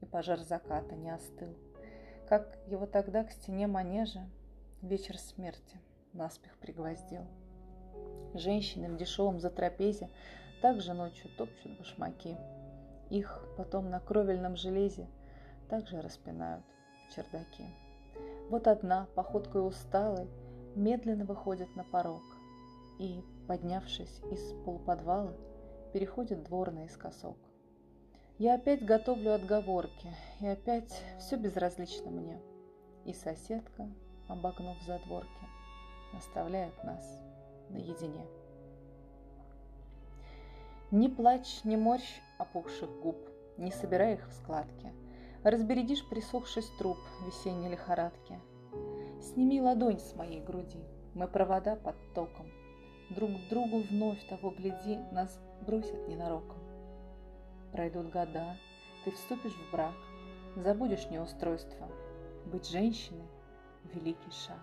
и 0.00 0.06
пожар 0.06 0.40
заката 0.40 0.94
не 0.94 1.10
остыл, 1.10 1.56
как 2.28 2.58
его 2.66 2.86
тогда 2.86 3.24
к 3.24 3.32
стене 3.32 3.66
манежа 3.66 4.28
вечер 4.84 5.18
смерти 5.18 5.80
наспех 6.12 6.56
пригвоздил. 6.58 7.22
Женщины 8.34 8.88
в 8.88 8.96
дешевом 8.96 9.40
затрапезе 9.40 10.10
также 10.60 10.92
ночью 10.92 11.30
топчут 11.36 11.78
башмаки. 11.78 12.36
Их 13.10 13.46
потом 13.56 13.90
на 13.90 14.00
кровельном 14.00 14.56
железе 14.56 15.08
также 15.68 16.00
распинают 16.00 16.64
чердаки. 17.14 17.64
Вот 18.50 18.66
одна, 18.66 19.06
походкой 19.14 19.66
усталой, 19.66 20.28
медленно 20.74 21.24
выходит 21.24 21.74
на 21.76 21.84
порог 21.84 22.22
и, 22.98 23.22
поднявшись 23.48 24.20
из 24.30 24.52
полуподвала, 24.64 25.34
переходит 25.92 26.44
двор 26.44 26.72
наискосок. 26.72 27.38
Я 28.38 28.56
опять 28.56 28.84
готовлю 28.84 29.34
отговорки, 29.34 30.12
и 30.40 30.46
опять 30.46 30.92
все 31.20 31.36
безразлично 31.36 32.10
мне. 32.10 32.40
И 33.04 33.12
соседка, 33.12 33.88
обогнув 34.28 34.76
задворки, 34.82 35.46
оставляет 36.16 36.82
нас 36.84 37.04
наедине. 37.70 38.26
Не 40.90 41.08
плачь, 41.08 41.64
не 41.64 41.76
морщ 41.76 42.04
опухших 42.38 42.90
губ, 43.00 43.16
не 43.58 43.70
собирай 43.72 44.14
их 44.14 44.28
в 44.28 44.32
складки. 44.32 44.92
Разбередишь 45.42 46.08
присохший 46.08 46.62
труп 46.78 46.98
весенней 47.26 47.68
лихорадки. 47.68 48.40
Сними 49.20 49.60
ладонь 49.60 49.98
с 49.98 50.14
моей 50.14 50.40
груди, 50.40 50.82
мы 51.14 51.26
провода 51.26 51.76
под 51.76 51.96
током. 52.14 52.50
Друг 53.10 53.30
к 53.30 53.48
другу 53.50 53.80
вновь 53.80 54.26
того 54.28 54.50
гляди, 54.50 54.96
нас 55.12 55.38
бросят 55.66 56.08
ненароком. 56.08 56.58
Пройдут 57.72 58.10
года, 58.10 58.56
ты 59.04 59.10
вступишь 59.10 59.52
в 59.52 59.72
брак, 59.72 59.94
забудешь 60.56 61.10
неустройство. 61.10 61.88
Быть 62.46 62.68
женщиной– 62.68 63.28
великий 63.92 64.30
шаг. 64.30 64.60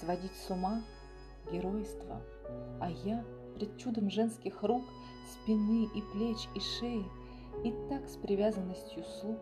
Сводить 0.00 0.36
с 0.36 0.50
ума– 0.50 0.82
геройство. 1.52 2.20
А 2.80 2.90
я 2.90 3.24
пред 3.56 3.76
чудом 3.78 4.10
женских 4.10 4.62
рук, 4.62 4.84
спины 5.32 5.88
и 5.94 6.02
плеч 6.12 6.48
и 6.54 6.60
шеи, 6.60 7.04
и 7.64 7.72
так 7.88 8.08
с 8.08 8.16
привязанностью 8.16 9.04
слуг 9.04 9.38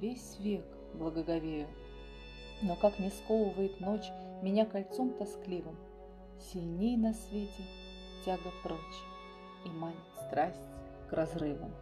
весь 0.00 0.38
век 0.38 0.64
благоговею. 0.94 1.68
Но 2.62 2.76
как 2.76 2.98
не 2.98 3.10
сковывает 3.10 3.80
ночь 3.80 4.08
меня 4.42 4.64
кольцом 4.64 5.10
тоскливым, 5.14 5.76
сильней 6.40 6.96
на 6.96 7.12
свете 7.12 7.62
тяга 8.24 8.50
прочь 8.62 8.80
и 9.64 9.68
манит 9.68 9.98
страсть 10.26 10.60
к 11.08 11.12
разрывам. 11.12 11.72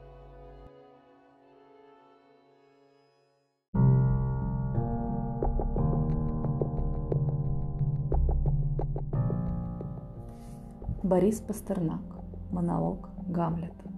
Борис 11.07 11.39
Пастернак. 11.39 12.03
Монолог 12.51 13.11
Гамлета. 13.29 13.89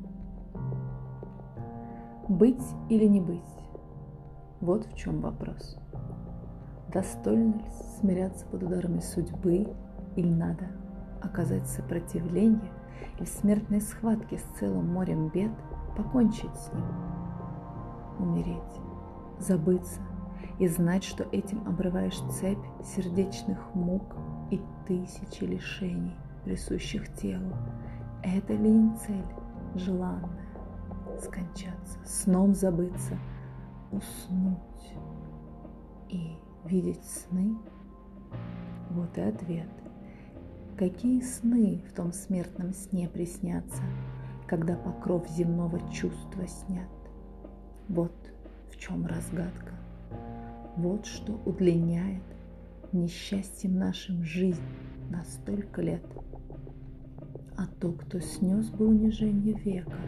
Быть 2.29 2.63
или 2.91 3.07
не 3.07 3.23
быть? 3.23 3.41
Вот 4.61 4.85
в 4.85 4.95
чем 4.95 5.23
вопрос. 5.23 5.79
Достойно 6.93 7.55
ли 7.55 7.65
смиряться 7.99 8.45
под 8.49 8.65
ударами 8.65 9.01
судьбы 9.01 9.75
или 10.17 10.29
надо 10.29 10.67
оказать 11.23 11.67
сопротивление 11.67 12.71
и 13.19 13.25
в 13.25 13.29
смертной 13.29 13.81
схватке 13.81 14.37
с 14.37 14.59
целым 14.59 14.93
морем 14.93 15.31
бед 15.31 15.53
покончить 15.97 16.55
с 16.57 16.71
ним? 16.75 16.85
Умереть, 18.19 18.81
забыться 19.39 20.03
и 20.59 20.69
знать, 20.69 21.05
что 21.05 21.25
этим 21.33 21.67
обрываешь 21.67 22.21
цепь 22.33 22.67
сердечных 22.85 23.75
мук 23.75 24.15
и 24.51 24.61
тысячи 24.87 25.45
лишений, 25.45 26.15
присущих 26.49 27.15
телу. 27.17 27.55
Это 28.23 28.55
ли 28.55 28.71
не 28.71 28.97
цель 28.97 29.27
желанная? 29.75 30.49
Скончаться, 31.21 31.99
сном 32.07 32.55
забыться, 32.55 33.19
уснуть 33.93 34.95
и 36.09 36.39
видеть 36.65 37.05
сны? 37.05 37.55
Вот 38.89 39.19
и 39.19 39.21
ответ. 39.21 39.69
Какие 40.79 41.21
сны 41.21 41.83
в 41.87 41.93
том 41.93 42.15
смертном 42.15 42.73
сне 42.73 43.11
приснятся, 43.11 43.83
когда 44.47 44.75
покров 44.75 45.29
земного 45.29 45.79
чувства 45.91 46.47
снят? 46.47 46.89
Вот 47.89 48.15
в 48.71 48.79
чем 48.79 49.05
разгадка. 49.05 49.75
Вот 50.77 51.05
что 51.05 51.35
удлиняет 51.45 52.23
несчастьем 52.93 53.79
нашим 53.79 54.25
жизнь 54.25 54.63
на 55.11 55.25
столько 55.25 55.83
лет. 55.83 56.03
А 57.59 57.67
то, 57.67 57.91
кто 57.91 58.21
снес 58.21 58.71
бы 58.71 58.87
унижение 58.87 59.53
века, 59.53 59.99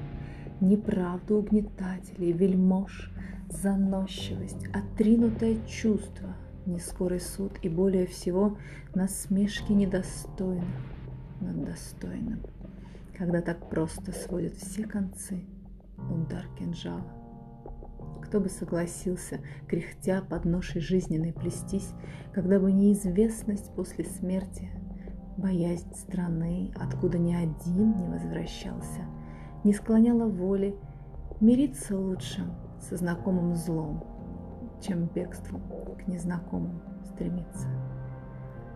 неправду 0.60 1.38
угнетателей, 1.38 2.30
вельмож, 2.30 3.12
заносчивость, 3.48 4.68
отринутое 4.72 5.56
чувство, 5.66 6.36
нескорый 6.64 7.18
суд 7.18 7.58
и 7.62 7.68
более 7.68 8.06
всего 8.06 8.56
насмешки 8.94 9.72
недостойных 9.72 10.64
над 11.40 11.64
достойным, 11.64 12.40
когда 13.18 13.40
так 13.40 13.68
просто 13.68 14.12
сводят 14.12 14.54
все 14.54 14.84
концы 14.84 15.42
удар 15.98 16.46
кинжала. 16.56 17.04
Кто 18.22 18.38
бы 18.38 18.48
согласился, 18.48 19.40
кряхтя 19.66 20.22
под 20.22 20.44
ношей 20.44 20.80
жизненной 20.80 21.32
плестись, 21.32 21.94
когда 22.32 22.60
бы 22.60 22.70
неизвестность 22.70 23.74
после 23.74 24.04
смерти, 24.04 24.70
боязнь 25.40 25.94
страны, 25.94 26.72
откуда 26.76 27.18
ни 27.18 27.32
один 27.34 27.96
не 27.96 28.08
возвращался, 28.08 29.02
не 29.64 29.72
склоняла 29.72 30.26
воли 30.26 30.76
мириться 31.40 31.98
лучше 31.98 32.44
со 32.80 32.96
знакомым 32.96 33.54
злом, 33.54 34.04
чем 34.80 35.06
бегством 35.06 35.62
к 35.98 36.06
незнакомым 36.06 36.80
стремиться. 37.04 37.68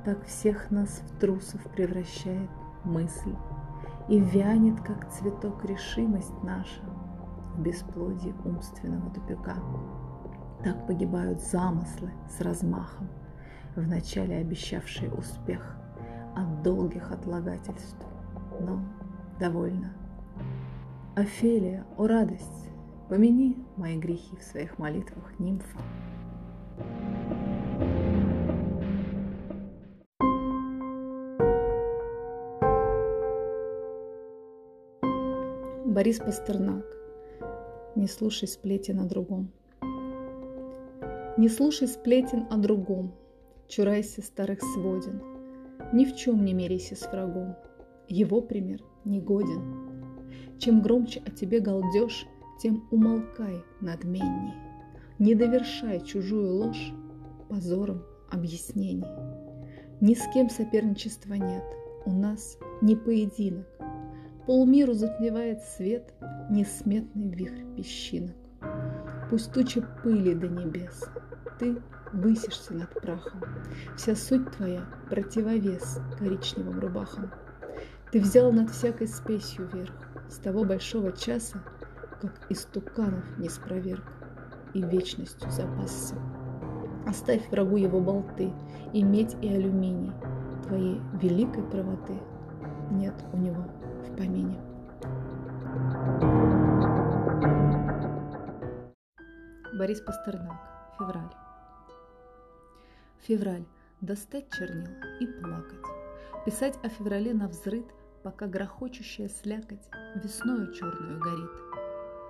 Так 0.05 0.25
всех 0.25 0.71
нас 0.71 1.03
в 1.07 1.19
трусов 1.19 1.61
превращает 1.75 2.51
мысль, 2.85 3.35
и 4.09 4.21
вянет, 4.21 4.81
как 4.81 5.11
цветок, 5.11 5.65
решимость 5.65 6.43
наша– 6.43 6.83
в 7.55 7.63
бесплодии 7.63 8.35
умственного 8.45 9.11
тупика. 9.11 9.57
Так 10.63 10.87
погибают 10.87 11.41
замыслы 11.41 12.11
с 12.29 12.41
размахом, 12.41 13.09
вначале 13.77 14.37
обещавшие 14.37 15.13
успех 15.13 15.74
от 16.37 16.63
долгих 16.63 17.11
отлагательств. 17.13 18.07
Но 18.61 18.81
довольно. 19.39 19.93
Офелия, 21.17 21.85
о 21.97 22.07
радость, 22.07 22.71
помяни 23.09 23.57
мои 23.77 23.97
грехи 23.99 24.37
в 24.37 24.43
своих 24.43 24.79
молитвах, 24.79 25.39
нимфа. 25.39 25.79
Борис 35.87 36.19
Пастернак– 36.19 36.85
не 37.97 38.09
слушай 38.09 38.49
сплетен 38.49 38.99
о 38.99 39.05
другом. 39.05 39.53
Не 41.37 41.49
слушай 41.49 41.87
сплетен 41.87 42.47
о 42.51 42.57
другом, 42.57 43.15
чурайся 43.69 44.21
старых 44.21 44.61
сводин. 44.61 45.34
Ни 45.95 46.05
в 46.05 46.17
чем 46.17 46.45
не 46.45 46.55
мерейся 46.55 46.97
с 46.97 47.07
врагом, 47.07 47.55
его 48.09 48.41
пример 48.41 48.81
не 49.05 49.21
годен. 49.21 49.63
Чем 50.59 50.83
громче 50.83 51.23
о 51.25 51.31
тебе 51.31 51.61
галдеж, 51.61 52.27
тем 52.61 52.89
умолкай 52.91 53.63
надменней. 53.81 54.55
Не 55.21 55.37
довершай 55.37 56.01
чужую 56.01 56.53
ложь 56.53 56.93
позором 57.49 58.03
объяснений. 58.29 59.07
Ни 60.01 60.15
с 60.15 60.23
кем 60.35 60.51
соперничества 60.51 61.35
нет, 61.35 61.63
у 62.07 62.11
нас 62.11 62.59
не 62.83 62.97
поединок, 62.97 63.69
Полмиру 64.47 64.95
затмевает 64.95 65.63
свет 65.63 66.13
несметный 66.51 67.29
вихрь 67.29 67.65
песчинок. 67.77 68.35
Пусть 69.31 69.53
туча 69.53 69.81
пыли 70.03 70.35
до 70.35 70.49
небес, 70.49 71.05
ты 71.61 71.77
высишься 72.15 72.75
над 72.75 72.91
прахом. 73.01 73.43
Вся 73.97 74.15
суть 74.15 74.51
твоя— 74.53 74.85
противовес 75.11 76.01
коричневым 76.19 76.79
рубахам. 76.81 77.31
Ты 78.13 78.21
взял 78.21 78.53
над 78.53 78.71
всякой 78.71 79.09
спесью 79.09 79.69
верх 79.73 79.93
с 80.29 80.37
того 80.37 80.65
большого 80.65 81.13
часа, 81.13 81.63
как 82.21 82.33
истуканов 82.49 83.25
не 83.39 83.49
спроверг 83.49 84.05
и 84.73 84.83
вечностью 84.83 85.51
запасся. 85.51 86.15
Оставь 87.07 87.49
врагу 87.51 87.77
его 87.77 88.01
болты, 88.01 88.53
и 88.93 89.03
медь, 89.03 89.37
и 89.43 89.49
алюминий. 89.49 90.13
Твоей 90.67 91.01
великой 91.21 91.63
правоты 91.65 92.19
нет 92.91 93.15
у 93.33 93.37
него 93.37 93.67
в 94.07 94.17
помине. 94.17 94.59
Борис 99.77 100.01
Пастернак. 100.01 100.75
Февраль. 100.97 101.44
Февраль. 103.27 103.67
Достать 104.01 104.51
чернил 104.53 104.91
и 105.21 105.27
плакать. 105.27 105.85
Писать 106.45 106.79
о 106.83 106.89
феврале 106.89 107.33
на 107.33 107.49
взрыт, 107.49 107.87
пока 108.23 108.47
грохочущая 108.47 109.29
слякоть 109.29 109.89
весною 110.17 110.73
черную 110.73 111.19
горит. 111.19 111.51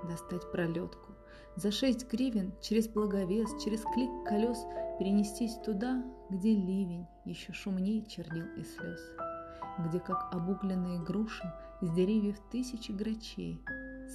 Достать 0.08 0.50
пролетку. 0.52 1.12
За 1.56 1.70
шесть 1.70 2.10
гривен 2.10 2.52
через 2.60 2.88
благовес, 2.88 3.50
через 3.62 3.82
клик 3.82 4.10
колес 4.26 4.58
перенестись 4.98 5.56
туда, 5.64 6.04
где 6.30 6.54
ливень 6.54 7.06
еще 7.24 7.52
шумнее 7.52 8.04
чернил 8.06 8.46
и 8.56 8.62
слез 8.62 9.00
где, 9.78 10.00
как 10.00 10.32
обугленные 10.32 11.00
груши, 11.00 11.52
с 11.80 11.90
деревьев 11.90 12.36
тысячи 12.50 12.92
грачей 12.92 13.60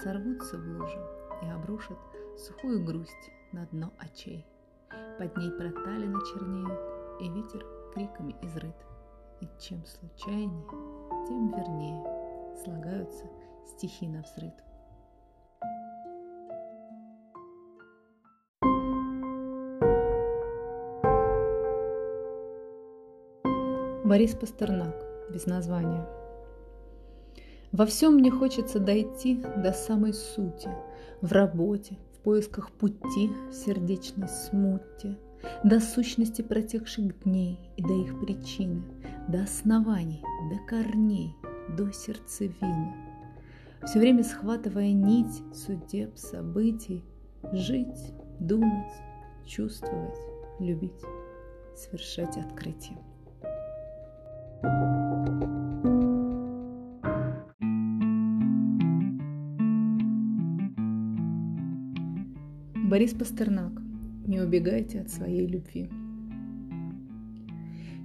сорвутся 0.02 0.58
в 0.58 0.68
лужу 0.68 1.00
и 1.44 1.50
обрушат 1.50 1.98
сухую 2.38 2.84
грусть 2.84 3.32
на 3.52 3.66
дно 3.68 3.94
очей. 3.98 4.46
Под 5.18 5.38
ней 5.38 5.52
проталины 5.52 6.20
чернеют, 6.32 6.80
и 7.20 7.30
ветер 7.30 7.66
криками 7.94 8.36
изрыт. 8.42 8.76
И 9.42 9.48
чем 9.60 9.86
случайнее, 9.86 10.66
тем 11.28 11.50
вернее 11.50 12.56
слагаются 12.64 13.26
стихи 13.66 14.08
на 14.08 14.22
взрыт. 14.22 14.54
Борис 24.10 24.34
Пастернак 24.34 24.96
без 25.30 25.46
названия. 25.46 26.08
Во 27.72 27.86
всем 27.86 28.16
мне 28.16 28.32
хочется 28.32 28.80
дойти 28.80 29.36
до 29.36 29.72
самой 29.72 30.14
сути, 30.14 30.70
в 31.22 31.32
работе, 31.32 31.96
в 32.20 32.24
поисках 32.24 32.72
пути, 32.72 33.32
в 33.50 33.54
сердечной 33.54 34.28
смуте, 34.28 35.18
до 35.64 35.80
сущности 35.80 36.42
протекших 36.42 37.24
дней 37.24 37.58
и 37.78 37.82
до 37.82 37.94
их 37.94 38.20
причины, 38.20 38.84
до 39.30 39.44
оснований, 39.44 40.22
до 40.52 40.60
корней, 40.68 41.34
до 41.78 41.92
сердцевины. 41.94 42.94
Все 43.86 44.00
время 44.00 44.24
схватывая 44.24 44.92
нить 44.92 45.42
судеб, 45.54 46.18
событий, 46.18 47.06
жить, 47.54 48.14
думать, 48.40 48.92
чувствовать, 49.46 50.20
любить, 50.60 51.02
совершать 51.74 52.36
открытие. 52.38 52.98
Борис 62.90 63.14
Пастернак. 63.14 63.72
Не 64.26 64.42
убегайте 64.42 65.02
от 65.02 65.12
своей 65.12 65.46
любви. 65.46 65.92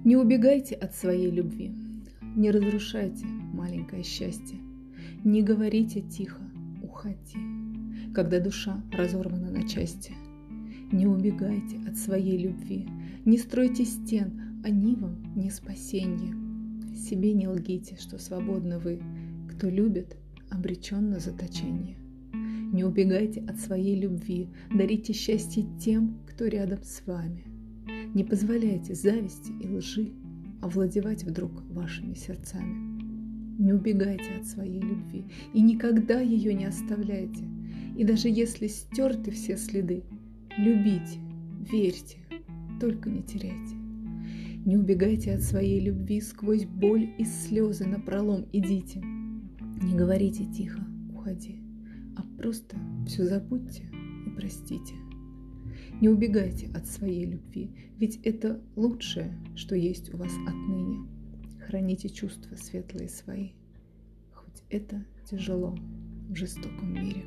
Не 0.03 0.15
убегайте 0.15 0.75
от 0.75 0.93
своей 0.93 1.31
любви. 1.31 1.71
Не 2.35 2.51
разрушайте 2.51 3.25
маленькое 3.25 4.03
счастье. 4.03 4.59
Не 5.23 5.41
говорите 5.41 6.01
тихо, 6.01 6.43
уходи, 6.83 7.39
когда 8.13 8.39
душа 8.39 8.79
разорвана 8.91 9.49
на 9.49 9.67
части. 9.67 10.13
Не 10.91 11.07
убегайте 11.07 11.77
от 11.89 11.97
своей 11.97 12.37
любви, 12.37 12.87
не 13.25 13.39
стройте 13.39 13.85
стен, 13.85 14.61
они 14.63 14.93
вам 14.93 15.15
не 15.35 15.49
спасенье. 15.49 16.35
Себе 16.95 17.33
не 17.33 17.47
лгите, 17.47 17.97
что 17.99 18.19
свободны 18.19 18.77
вы, 18.77 19.01
кто 19.49 19.67
любит, 19.67 20.15
обречен 20.51 21.09
на 21.09 21.19
заточение. 21.19 21.97
Не 22.75 22.83
убегайте 22.83 23.39
от 23.47 23.57
своей 23.57 23.97
любви, 23.97 24.49
дарите 24.69 25.13
счастье 25.13 25.63
тем, 25.79 26.17
кто 26.27 26.43
рядом 26.43 26.83
с 26.83 27.07
вами. 27.07 27.45
Не 28.13 28.25
позволяйте 28.25 28.93
зависти 28.93 29.53
и 29.61 29.69
лжи 29.69 30.11
овладевать 30.61 31.23
вдруг 31.23 31.51
вашими 31.69 32.15
сердцами. 32.15 32.99
Не 33.57 33.71
убегайте 33.71 34.29
от 34.41 34.45
своей 34.45 34.81
любви 34.81 35.23
и 35.53 35.61
никогда 35.61 36.19
ее 36.19 36.53
не 36.53 36.65
оставляйте. 36.65 37.45
И 37.97 38.03
даже 38.03 38.27
если 38.27 38.67
стерты 38.67 39.31
все 39.31 39.55
следы, 39.55 40.03
любите, 40.57 41.19
верьте, 41.71 42.17
только 42.81 43.09
не 43.09 43.23
теряйте. 43.23 43.75
Не 44.65 44.75
убегайте 44.75 45.33
от 45.33 45.43
своей 45.43 45.79
любви 45.79 46.19
сквозь 46.19 46.65
боль 46.65 47.09
и 47.17 47.23
слезы 47.23 47.85
на 47.85 48.01
пролом 48.01 48.47
идите. 48.51 49.01
Не 49.81 49.95
говорите 49.95 50.43
тихо, 50.43 50.81
уходи, 51.13 51.61
а 52.15 52.23
просто 52.37 52.77
все 53.07 53.25
забудьте 53.25 53.83
и 54.25 54.29
простите. 54.29 54.95
Не 56.01 56.09
убегайте 56.09 56.67
от 56.73 56.87
своей 56.87 57.25
любви, 57.25 57.71
ведь 57.97 58.17
это 58.25 58.61
лучшее, 58.75 59.33
что 59.55 59.75
есть 59.75 60.13
у 60.13 60.17
вас 60.17 60.31
отныне. 60.47 61.07
Храните 61.67 62.09
чувства 62.09 62.55
светлые 62.55 63.09
свои, 63.09 63.51
хоть 64.33 64.63
это 64.69 65.03
тяжело 65.29 65.75
в 66.29 66.35
жестоком 66.35 66.93
мире. 66.93 67.25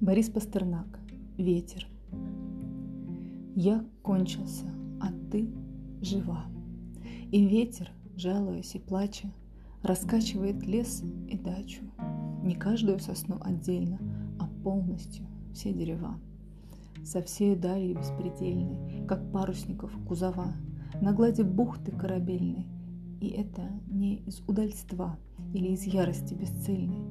Борис 0.00 0.28
Пастернак. 0.30 0.98
Ветер. 1.38 1.86
Я 3.54 3.84
кончился, 4.02 4.64
а 4.98 5.12
ты 5.30 5.52
жива. 6.00 6.46
И 7.30 7.46
ветер, 7.46 7.90
жалуясь 8.16 8.74
и 8.74 8.78
плача, 8.78 9.30
раскачивает 9.82 10.66
лес 10.66 11.02
и 11.28 11.36
дачу. 11.36 11.82
Не 12.42 12.54
каждую 12.54 12.98
сосну 12.98 13.36
отдельно, 13.42 13.98
а 14.40 14.46
полностью 14.64 15.26
все 15.52 15.72
дерева. 15.74 16.18
Со 17.04 17.20
всей 17.20 17.54
далью 17.54 17.98
беспредельной, 17.98 19.06
как 19.06 19.30
парусников 19.32 19.92
кузова, 20.08 20.54
на 21.02 21.12
глади 21.12 21.42
бухты 21.42 21.92
корабельной. 21.92 22.66
И 23.20 23.28
это 23.28 23.68
не 23.86 24.16
из 24.20 24.40
удальства 24.48 25.18
или 25.52 25.68
из 25.68 25.84
ярости 25.84 26.32
бесцельной, 26.32 27.04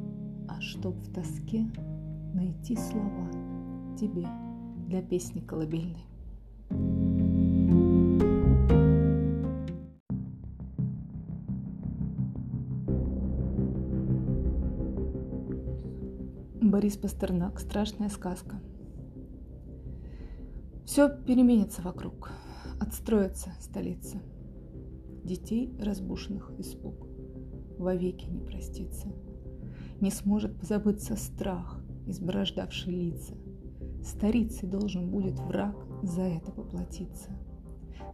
а 0.50 0.60
чтоб 0.60 0.96
в 0.96 1.14
тоске 1.14 1.72
найти 2.34 2.76
слова 2.76 3.30
тебе 3.96 4.28
для 4.88 5.04
песни 5.04 5.40
колыбельной. 5.40 6.11
Борис 16.82 16.98
Пастернак. 16.98 17.60
Страшная 17.60 18.10
сказка. 18.10 18.60
Все 20.84 21.16
переменится 21.16 21.84
вокруг. 21.84 22.32
Отстроится 22.80 23.52
столица. 23.60 24.20
Детей 25.24 25.78
разбушенных 25.80 26.52
испуг 26.58 27.06
вовеки 27.78 28.26
не 28.26 28.40
простится. 28.40 29.10
Не 30.00 30.10
сможет 30.10 30.60
позабыться 30.60 31.16
страх, 31.18 31.80
изборождавший 32.08 32.96
лица. 32.96 33.36
Старицей 34.04 34.68
должен 34.68 35.12
будет 35.12 35.40
враг 35.40 35.76
за 36.02 36.24
это 36.24 36.52
поплатиться. 36.52 37.30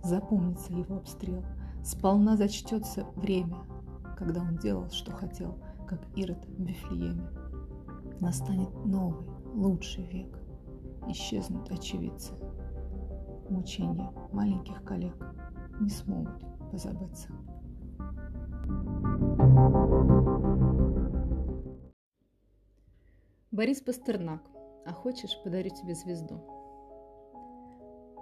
Запомнится 0.03 0.73
его 0.73 0.97
обстрел, 0.97 1.45
сполна 1.86 2.36
зачтется 2.36 3.06
время, 3.15 3.60
когда 4.17 4.41
он 4.41 4.58
делал, 4.58 4.89
что 4.89 5.13
хотел, 5.13 5.58
как 5.88 6.01
Ирод 6.17 6.45
в 6.45 6.62
Вифлееме 6.62 7.30
настанет 8.19 8.73
новый, 8.86 9.27
лучший 9.53 10.06
век. 10.06 10.38
Исчезнут 11.08 11.71
очевидцы. 11.71 12.34
Мучения 13.49 14.12
маленьких 14.32 14.84
коллег 14.84 15.15
не 15.80 15.89
смогут 15.89 16.43
позабыться. 16.71 17.30
Борис 23.51 23.82
Пастернак. 23.82 24.41
А 24.86 24.93
хочешь, 24.93 25.38
подарю 25.43 25.69
тебе 25.69 25.95
звезду? 25.95 26.41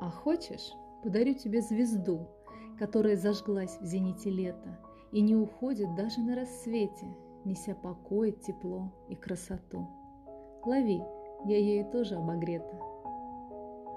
А 0.02 0.10
хочешь, 0.10 0.72
подарю 1.04 1.34
тебе 1.36 1.62
звезду, 1.62 2.28
которая 2.80 3.16
зажглась 3.16 3.78
в 3.80 3.86
зените 3.86 4.30
лета 4.30 4.80
и 5.12 5.22
не 5.22 5.36
уходит 5.36 5.94
даже 5.96 6.22
на 6.22 6.36
рассвете– 6.36 7.08
неся 7.46 7.76
покой, 7.76 8.32
тепло 8.32 8.92
и 9.10 9.16
красоту. 9.16 9.88
Лови, 10.66 11.02
я 11.46 11.58
ею 11.58 11.86
тоже 11.92 12.16
обогрета. 12.16 12.80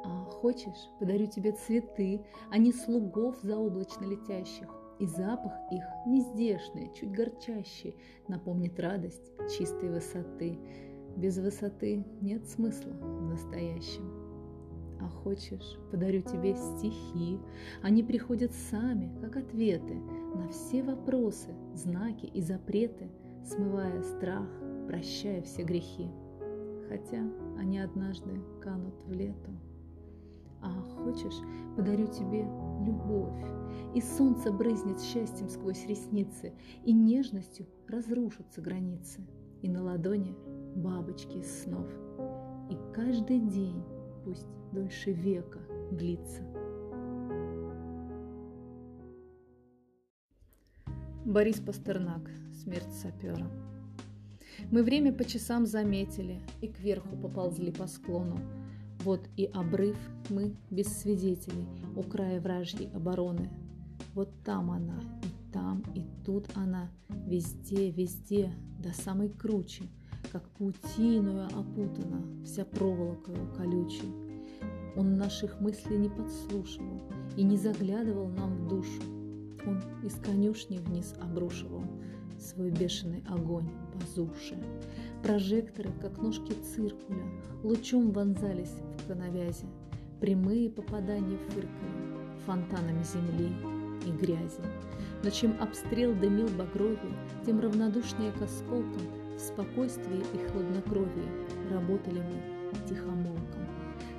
А 0.04 0.24
хочешь, 0.30 0.90
подарю 0.98 1.26
тебе 1.26 1.52
цветы, 1.52 2.24
а 2.50 2.58
не 2.58 2.72
слугов 2.72 3.38
заоблачно 3.42 4.04
летящих, 4.04 4.68
и 4.98 5.06
запах 5.06 5.52
их 5.70 5.84
нездешный, 6.06 6.92
чуть 6.94 7.12
горчащий, 7.12 7.96
напомнит 8.28 8.78
радость 8.78 9.32
чистой 9.56 9.90
высоты. 9.90 10.58
Без 11.16 11.38
высоты 11.38 12.04
нет 12.20 12.46
смысла 12.46 12.92
в 12.92 13.22
настоящем. 13.22 14.12
А 15.00 15.08
хочешь, 15.08 15.78
подарю 15.90 16.22
тебе 16.22 16.54
стихи, 16.54 17.38
они 17.82 18.02
приходят 18.02 18.52
сами, 18.52 19.11
как 19.20 19.37
ответы 19.37 19.94
на 20.34 20.48
все 20.48 20.82
вопросы, 20.82 21.54
знаки 21.74 22.26
и 22.26 22.42
запреты– 22.42 23.08
смывая 23.48 24.02
страх, 24.02 24.46
прощая 24.87 25.42
все 25.42 25.62
грехи. 25.62 26.11
Хотя 26.88 27.22
они 27.58 27.78
однажды 27.78 28.40
канут 28.61 28.94
в 29.04 29.12
лету. 29.12 29.50
А 30.61 30.70
хочешь, 30.70 31.38
подарю 31.76 32.06
тебе 32.08 32.42
любовь, 32.84 33.38
и 33.94 34.00
солнце 34.00 34.50
брызнет 34.52 35.00
счастьем 35.00 35.48
сквозь 35.48 35.87
ресницы, 35.87 36.52
и 36.84 36.92
нежностью 36.92 37.66
разрушатся 37.87 38.61
границы, 38.61 39.20
и 39.62 39.68
на 39.68 39.84
ладони 39.84 40.34
бабочки 40.74 41.38
из 41.38 41.62
снов. 41.62 41.87
И 42.70 42.76
каждый 42.92 43.40
день, 43.40 43.82
пусть 44.24 44.48
дольше 44.72 45.12
века, 45.12 45.61
длится. 45.92 46.42
Борис 51.29 51.61
Пастернак 51.61 52.23
смерть 52.62 52.91
сапера. 53.03 53.51
Мы 54.71 54.83
время 54.83 55.12
по 55.12 55.27
часам 55.27 55.67
заметили 55.67 56.41
и 56.62 56.69
кверху 56.69 57.19
поползли 57.19 57.71
по 57.71 57.87
склону. 57.87 58.38
Вот 59.05 59.21
и 59.37 59.45
обрыв 59.45 59.99
мы 60.31 60.57
без 60.71 60.87
свидетелей 60.87 61.69
у 61.95 62.03
края 62.03 62.41
вражьей 62.41 62.91
обороны. 62.95 63.51
Вот 64.14 64.31
там 64.43 64.71
она, 64.71 64.99
и 65.23 65.53
там, 65.53 65.83
и 65.95 66.03
тут 66.25 66.47
она, 66.55 66.88
везде, 67.27 67.91
везде, 67.91 68.51
до 68.79 68.95
самой 68.95 69.29
кручи, 69.29 69.87
как 70.33 70.49
паутиною 70.53 71.45
опутана, 71.49 72.23
вся 72.43 72.64
проволокою 72.64 73.53
колючей. 73.55 74.14
Он 74.97 75.19
наших 75.19 75.61
мыслей 75.61 75.99
не 75.99 76.09
подслушивал 76.09 77.03
и 77.37 77.43
не 77.43 77.59
заглядывал 77.59 78.29
нам 78.29 78.64
в 78.64 78.69
душу. 78.69 79.17
Из 80.09 80.14
конюшни 80.14 80.79
вниз 80.79 81.12
обрушивал 81.21 81.83
свой 82.38 82.71
бешеный 82.71 83.23
огонь 83.29 83.68
по 83.92 84.07
зуше. 84.07 84.57
Прожекторы, 85.23 85.92
как 86.01 86.16
ножки 86.16 86.53
циркуля, 86.53 87.27
лучом 87.62 88.11
вонзались 88.12 88.73
в 88.97 89.07
коновязи. 89.07 89.66
Прямые 90.18 90.71
попадания 90.71 91.37
фыркали 91.49 92.40
фонтанами 92.47 93.03
земли 93.03 93.53
и 94.07 94.11
грязи. 94.11 94.62
Но 95.23 95.29
чем 95.29 95.55
обстрел 95.61 96.14
дымил 96.14 96.49
багровее, 96.57 97.14
тем 97.44 97.61
равнодушнее 97.61 98.33
к 98.33 98.40
осколкам 98.40 99.03
в 99.37 99.38
спокойствии 99.38 100.25
и 100.33 100.49
хладнокровии 100.51 101.29
работали 101.71 102.23
мы 102.23 102.88
тихомолком. 102.88 103.66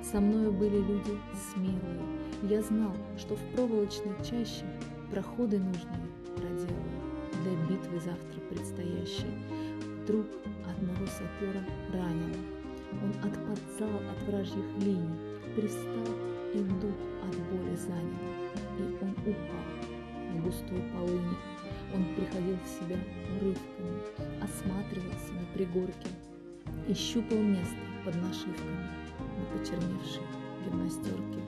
Со 0.04 0.20
мною 0.20 0.52
были 0.52 0.76
люди 0.76 1.18
смелые. 1.52 2.20
Я 2.48 2.62
знал, 2.62 2.94
что 3.18 3.34
в 3.34 3.42
проволочной 3.54 4.14
чаще 4.24 4.64
проходы 5.10 5.58
нужные 5.58 6.06
проделаю 6.36 7.00
для 7.42 7.52
битвы 7.68 8.00
завтра 8.00 8.40
предстоящей. 8.48 9.30
Друг 10.06 10.26
одного 10.66 11.06
сапера 11.06 11.64
ранило. 11.92 12.40
Он 13.02 13.10
отпадал 13.22 14.00
от 14.10 14.22
вражьих 14.26 14.64
линий, 14.80 15.18
пристал 15.54 16.14
и 16.54 16.58
дух 16.58 16.94
от 17.22 17.36
боли 17.50 17.76
занял, 17.76 18.20
и 18.78 19.04
он 19.04 19.10
упал 19.10 20.34
в 20.34 20.42
густой 20.44 20.82
полыни. 20.92 21.36
Он 21.94 22.04
приходил 22.14 22.56
в 22.64 22.68
себя 22.68 22.98
урывками, 23.40 24.42
осматривался 24.42 25.32
на 25.32 25.46
пригорке 25.54 26.08
и 26.88 26.94
щупал 26.94 27.38
место 27.38 27.76
под 28.04 28.14
нашивками 28.16 28.88
на 29.38 29.58
почерневшей 29.58 30.39
гимнастерке 30.64 31.40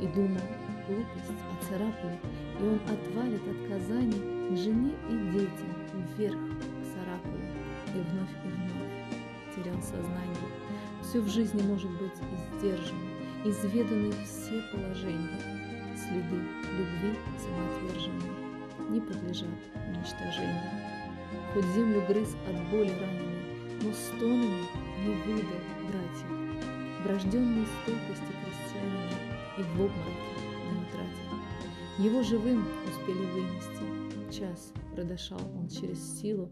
и 0.00 0.06
думал, 0.06 0.40
глупость 0.86 1.42
оцарапали, 1.60 2.18
и 2.60 2.62
он 2.62 2.80
отвалит 2.86 3.42
от 3.48 3.68
Казани 3.68 4.12
к 4.50 4.56
жене 4.56 4.92
и 5.10 5.32
детям 5.32 6.06
вверх 6.16 6.36
к 6.36 6.84
Сарапову 6.84 7.38
и 7.94 7.98
вновь 7.98 8.36
и 8.44 8.48
вновь 8.48 9.54
терял 9.54 9.82
сознание. 9.82 10.50
Все 11.02 11.20
в 11.20 11.28
жизни 11.28 11.62
может 11.62 11.90
быть 11.90 12.12
издержано, 12.58 13.00
изведаны 13.44 14.12
все 14.24 14.62
положения, 14.72 15.40
следы 15.96 16.36
любви 16.76 17.16
самоотверженной 17.38 18.46
не 18.90 19.00
подлежат 19.00 19.48
уничтожению. 19.74 20.70
Хоть 21.52 21.64
землю 21.74 22.02
грыз 22.06 22.36
от 22.48 22.70
боли 22.70 22.90
раненый, 23.00 23.82
но 23.82 23.92
стонами 23.92 24.64
не 25.04 25.14
выдал 25.24 25.60
братьев, 25.88 27.04
врожденной 27.04 27.66
стойкости 27.82 28.35
и 29.58 29.62
обмороке 29.62 29.98
не 30.70 30.78
утратил. 30.82 31.26
Его 31.98 32.22
живым 32.22 32.66
успели 32.88 33.24
вынести, 33.32 34.36
час 34.38 34.72
продышал 34.94 35.40
он 35.56 35.68
через 35.68 36.20
силу, 36.20 36.50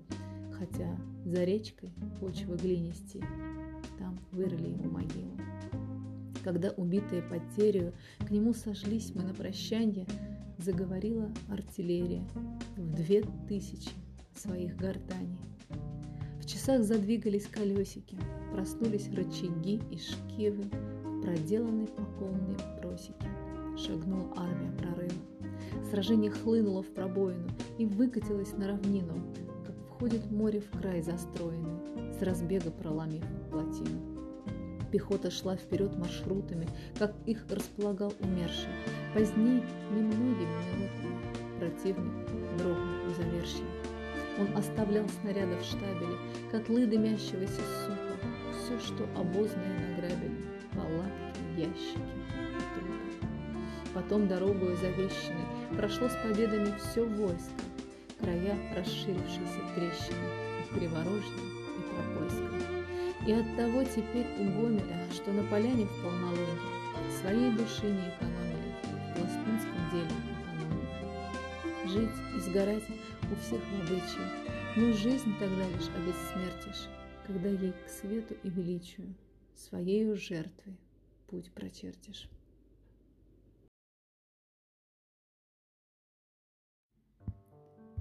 хотя 0.52 0.96
за 1.24 1.44
речкой 1.44 1.92
почва 2.20 2.54
глинисти, 2.54 3.24
там 3.98 4.18
вырыли 4.32 4.68
ему 4.68 4.90
могилу. 4.90 5.36
Когда 6.42 6.70
убитые 6.70 7.22
потерю, 7.22 7.94
к 8.20 8.30
нему 8.30 8.52
сошлись 8.52 9.12
мы 9.14 9.22
на 9.22 9.34
прощанье, 9.34 10.06
заговорила 10.58 11.30
артиллерия 11.48 12.22
в 12.76 12.94
две 12.94 13.24
тысячи 13.48 13.90
своих 14.34 14.76
гортаний. 14.76 15.38
В 16.40 16.46
часах 16.46 16.82
задвигались 16.82 17.46
колесики, 17.46 18.18
проснулись 18.52 19.08
рычаги 19.08 19.80
и 19.90 19.98
шкивы, 19.98 20.64
проделанной 21.24 21.86
по 21.86 22.02
полной 22.18 22.56
просеке. 22.80 23.28
Шагнула 23.76 24.28
армия 24.36 24.70
прорыва. 24.78 25.14
Сражение 25.90 26.30
хлынуло 26.30 26.82
в 26.82 26.92
пробоину 26.92 27.48
и 27.78 27.86
выкатилось 27.86 28.52
на 28.52 28.68
равнину, 28.68 29.14
как 29.64 29.74
входит 29.88 30.30
море 30.30 30.60
в 30.60 30.78
край 30.78 31.02
застроенный, 31.02 32.12
с 32.12 32.22
разбега 32.22 32.70
проломив 32.70 33.24
плотину. 33.50 34.00
Пехота 34.92 35.30
шла 35.30 35.56
вперед 35.56 35.96
маршрутами, 35.96 36.68
как 36.98 37.14
их 37.26 37.44
располагал 37.50 38.12
умерший. 38.20 38.70
Позднее, 39.14 39.64
немногими 39.90 40.46
минутами, 40.76 41.58
противник 41.58 42.58
дрогнул 42.58 43.10
у 43.10 43.14
завершья. 43.14 43.64
Он 44.38 44.56
оставлял 44.56 45.08
снаряды 45.20 45.56
в 45.56 45.64
штабеле, 45.64 46.16
котлы 46.50 46.86
дымящегося 46.86 47.62
супа, 47.84 48.14
все, 48.52 48.78
что 48.80 49.04
палатки, 49.14 49.73
ящики, 51.64 51.98
трупы. 52.74 53.24
Потом 53.94 54.28
дорогою 54.28 54.76
завещанной 54.76 55.44
прошло 55.76 56.08
с 56.08 56.16
победами 56.16 56.76
все 56.78 57.04
войско, 57.04 57.64
края 58.20 58.56
расширившейся 58.76 59.60
трещины, 59.74 60.28
и 60.60 60.74
Криворожья, 60.74 61.38
и 61.78 61.82
Пропольска. 61.90 62.74
И 63.26 63.32
от 63.32 63.56
того 63.56 63.84
теперь 63.84 64.26
у 64.38 64.44
Гомеля, 64.44 65.06
что 65.12 65.32
на 65.32 65.42
поляне 65.44 65.86
в 65.86 66.02
полнолуние, 66.02 66.74
своей 67.20 67.50
души 67.52 67.86
не 67.86 68.08
экономили, 68.08 68.74
в 68.82 69.14
пластунском 69.16 69.90
деле 69.92 70.10
экономили. 70.34 70.94
Жить 71.86 72.18
и 72.36 72.40
сгорать 72.40 72.84
у 73.30 73.36
всех 73.40 73.60
в 73.60 73.80
обычае, 73.82 74.28
но 74.76 74.92
жизнь 74.92 75.32
тогда 75.38 75.64
лишь 75.68 75.88
обессмертишь, 75.96 76.88
когда 77.26 77.48
ей 77.48 77.72
к 77.72 77.88
свету 77.88 78.34
и 78.42 78.50
величию 78.50 79.14
своею 79.54 80.16
жертвой 80.16 80.76
путь 81.26 81.52
прочертишь. 81.52 82.28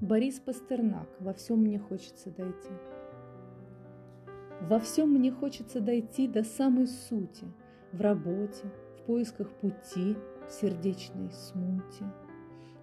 Борис 0.02 0.40
Пастернак 0.40 1.08
«Во 1.20 1.34
всем 1.34 1.60
мне 1.60 1.80
хочется 1.80 2.30
дойти». 2.30 2.74
Во 4.62 4.80
всем 4.80 5.12
мне 5.12 5.32
хочется 5.32 5.82
дойти 5.82 6.28
до 6.28 6.44
самой 6.44 6.88
сути, 6.88 7.46
в 7.92 8.02
работе, 8.02 8.72
в 8.98 9.04
поисках 9.06 9.50
пути, 9.60 10.16
в 10.48 10.52
сердечной 10.52 11.32
смуте, 11.32 12.06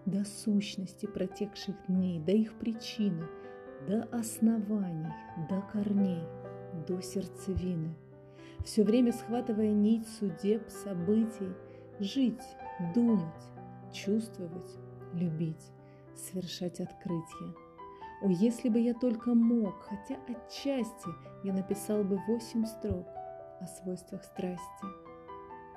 до 0.06 0.24
сущности 0.24 1.06
протекших 1.06 1.74
дней, 1.88 2.20
до 2.20 2.32
их 2.32 2.54
причины, 2.54 3.26
до 3.86 4.02
оснований, 4.12 5.12
до 5.48 5.62
корней, 5.72 6.22
до 6.86 7.00
сердцевины. 7.00 7.94
Все 8.64 8.82
время 8.84 9.12
схватывая 9.12 9.72
нить 9.72 10.06
судеб, 10.18 10.68
событий, 10.68 11.52
жить, 11.98 12.42
думать, 12.94 13.24
чувствовать, 13.92 14.76
любить, 15.14 15.72
совершать 16.14 16.80
открытия– 16.80 17.54
о, 18.20 18.28
если 18.28 18.68
бы 18.68 18.78
я 18.78 18.92
только 18.92 19.32
мог, 19.32 19.80
хотя 19.80 20.16
отчасти 20.28 21.08
я 21.42 21.54
написал 21.54 22.04
бы 22.04 22.20
восемь 22.28 22.66
строк 22.66 23.06
о 23.60 23.66
свойствах 23.66 24.22
страсти, 24.24 24.86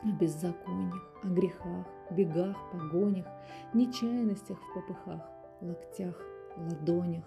о 0.04 0.12
беззакониях, 0.20 1.22
о 1.24 1.28
грехах, 1.28 1.88
бегах, 2.12 2.58
погонях, 2.74 3.26
нечаянностях 3.74 4.58
в 4.60 4.74
попыхах, 4.74 5.22
локтях, 5.62 6.20
ладонях. 6.58 7.24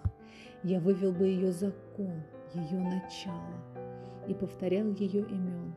Я 0.61 0.79
вывел 0.79 1.11
бы 1.11 1.25
ее 1.25 1.51
закон, 1.51 2.21
ее 2.53 2.79
начало, 2.79 3.55
и 4.27 4.33
повторял 4.33 4.91
ее 4.91 5.21
имен, 5.21 5.73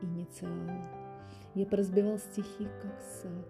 инициалы. 0.00 0.80
Я 1.54 1.66
поразбивал 1.66 2.18
стихи, 2.18 2.66
как 2.82 3.00
сад, 3.00 3.46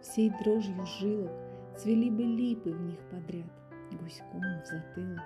всей 0.00 0.32
дрожью 0.42 0.84
жилок 0.86 1.32
цвели 1.80 2.10
бы 2.10 2.22
липы 2.22 2.72
в 2.72 2.80
них 2.82 2.98
подряд, 3.10 3.50
гуськом 3.92 4.40
в 4.40 4.66
затылок. 4.66 5.22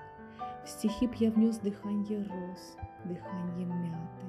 В 0.64 0.68
стихи 0.68 1.06
б 1.06 1.14
я 1.18 1.30
внес 1.30 1.58
дыханье 1.58 2.18
роз, 2.18 2.76
дыханье 3.04 3.66
мяты, 3.66 4.26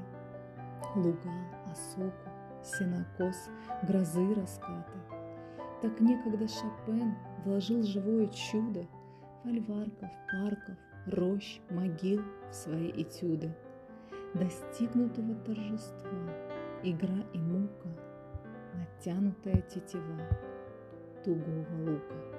Луга, 0.96 1.32
осоку, 1.72 2.30
сенокос, 2.64 3.50
грозы 3.84 4.34
раскаты. 4.34 4.98
Так 5.82 6.00
некогда 6.00 6.48
Шопен 6.48 7.16
вложил 7.44 7.84
живое 7.84 8.28
чудо 8.28 8.86
Фольварков, 9.44 10.10
парков, 10.32 10.78
рощ, 11.06 11.60
могил 11.70 12.22
в 12.50 12.54
свои 12.56 12.90
этюды. 12.90 13.56
Достигнутого 14.36 15.34
торжества, 15.46 16.10
игра 16.84 17.24
и 17.34 17.38
мука, 17.38 17.88
Натянутая 18.74 19.62
тетива 19.62 20.28
тугого 21.24 21.66
лука. 21.86 22.35